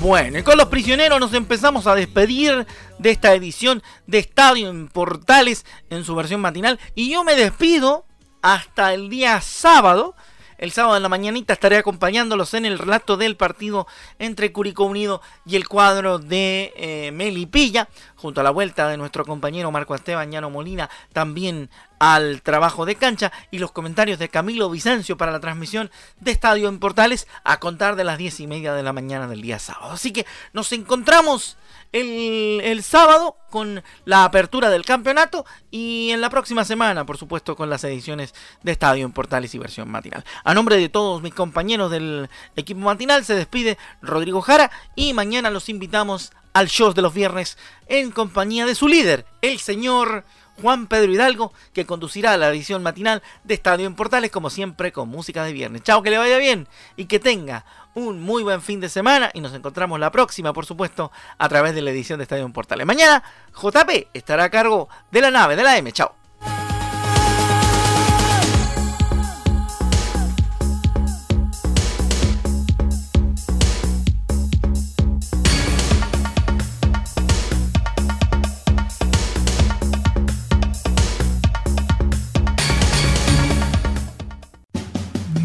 Bueno, 0.09 0.39
y 0.39 0.41
con 0.41 0.57
los 0.57 0.69
prisioneros 0.69 1.19
nos 1.19 1.35
empezamos 1.35 1.85
a 1.85 1.93
despedir 1.93 2.65
de 2.97 3.11
esta 3.11 3.35
edición 3.35 3.83
de 4.07 4.17
Estadio 4.17 4.67
en 4.67 4.87
Portales 4.87 5.67
en 5.91 6.03
su 6.03 6.15
versión 6.15 6.41
matinal. 6.41 6.79
Y 6.95 7.11
yo 7.11 7.23
me 7.23 7.35
despido 7.35 8.07
hasta 8.41 8.95
el 8.95 9.11
día 9.11 9.39
sábado. 9.39 10.15
El 10.57 10.71
sábado 10.71 10.97
en 10.97 11.03
la 11.03 11.09
mañanita 11.09 11.53
estaré 11.53 11.77
acompañándolos 11.77 12.55
en 12.55 12.65
el 12.65 12.79
relato 12.79 13.17
del 13.17 13.37
partido 13.37 13.85
entre 14.17 14.51
Curicó 14.51 14.85
Unido 14.85 15.21
y 15.45 15.57
el 15.57 15.67
cuadro 15.67 16.17
de 16.17 16.73
eh, 16.75 17.11
Melipilla, 17.11 17.87
junto 18.19 18.41
a 18.41 18.43
la 18.43 18.51
vuelta 18.51 18.87
de 18.89 18.97
nuestro 18.97 19.25
compañero 19.25 19.71
Marco 19.71 19.95
Esteban 19.95 20.31
Llano 20.31 20.49
Molina, 20.49 20.89
también 21.13 21.69
al 21.99 22.41
trabajo 22.41 22.85
de 22.85 22.95
cancha 22.95 23.31
y 23.51 23.59
los 23.59 23.71
comentarios 23.71 24.19
de 24.19 24.29
Camilo 24.29 24.69
Vicencio 24.69 25.17
para 25.17 25.31
la 25.31 25.39
transmisión 25.39 25.89
de 26.19 26.31
Estadio 26.31 26.69
en 26.69 26.79
Portales 26.79 27.27
a 27.43 27.59
contar 27.59 27.95
de 27.95 28.03
las 28.03 28.17
diez 28.17 28.39
y 28.39 28.47
media 28.47 28.73
de 28.73 28.83
la 28.83 28.93
mañana 28.93 29.27
del 29.27 29.41
día 29.41 29.59
sábado. 29.59 29.91
Así 29.91 30.11
que 30.11 30.25
nos 30.53 30.71
encontramos 30.71 31.57
el, 31.91 32.83
sábado 32.83 33.37
con 33.49 33.83
la 34.05 34.23
apertura 34.23 34.69
del 34.69 34.85
campeonato 34.85 35.45
y 35.71 36.11
en 36.11 36.21
la 36.21 36.29
próxima 36.29 36.63
semana, 36.63 37.05
por 37.05 37.17
supuesto, 37.17 37.55
con 37.55 37.69
las 37.69 37.83
ediciones 37.83 38.33
de 38.63 38.71
Estadio 38.71 39.05
en 39.05 39.11
Portales 39.11 39.53
y 39.55 39.59
versión 39.59 39.89
matinal. 39.89 40.23
A 40.43 40.53
nombre 40.53 40.77
de 40.77 40.89
todos 40.89 41.21
mis 41.21 41.33
compañeros 41.33 41.91
del 41.91 42.29
equipo 42.55 42.81
matinal 42.81 43.25
se 43.25 43.35
despide 43.35 43.77
Rodrigo 44.01 44.41
Jara 44.41 44.71
y 44.95 45.13
mañana 45.13 45.49
los 45.49 45.69
invitamos 45.69 46.31
al 46.59 46.67
show 46.67 46.93
de 46.93 47.01
los 47.01 47.13
viernes 47.13 47.57
en 47.87 48.11
compañía 48.11 48.65
de 48.65 48.75
su 48.75 48.89
líder, 48.89 49.25
el 49.41 49.59
señor 49.59 50.25
Juan 50.61 50.87
Pedro 50.87 51.13
Hidalgo, 51.13 51.53
que 51.71 51.85
conducirá 51.85 52.35
la 52.35 52.49
edición 52.49 52.83
matinal 52.83 53.23
de 53.45 53.53
Estadio 53.53 53.87
en 53.87 53.95
Portales, 53.95 54.29
como 54.29 54.49
siempre, 54.49 54.91
con 54.91 55.07
música 55.07 55.45
de 55.45 55.53
viernes. 55.53 55.83
Chao, 55.83 56.03
que 56.03 56.09
le 56.09 56.17
vaya 56.17 56.37
bien 56.37 56.67
y 56.97 57.05
que 57.05 57.17
tenga 57.17 57.63
un 57.93 58.19
muy 58.19 58.43
buen 58.43 58.61
fin 58.61 58.81
de 58.81 58.89
semana 58.89 59.31
y 59.33 59.39
nos 59.39 59.53
encontramos 59.53 60.01
la 60.01 60.11
próxima, 60.11 60.51
por 60.51 60.65
supuesto, 60.65 61.13
a 61.37 61.47
través 61.47 61.73
de 61.73 61.81
la 61.81 61.91
edición 61.91 62.19
de 62.19 62.23
Estadio 62.23 62.43
en 62.43 62.51
Portales. 62.51 62.85
Mañana, 62.85 63.23
JP 63.53 64.09
estará 64.13 64.43
a 64.43 64.49
cargo 64.49 64.89
de 65.11 65.21
la 65.21 65.31
nave 65.31 65.55
de 65.55 65.63
la 65.63 65.77
M. 65.77 65.89
Chao. 65.93 66.18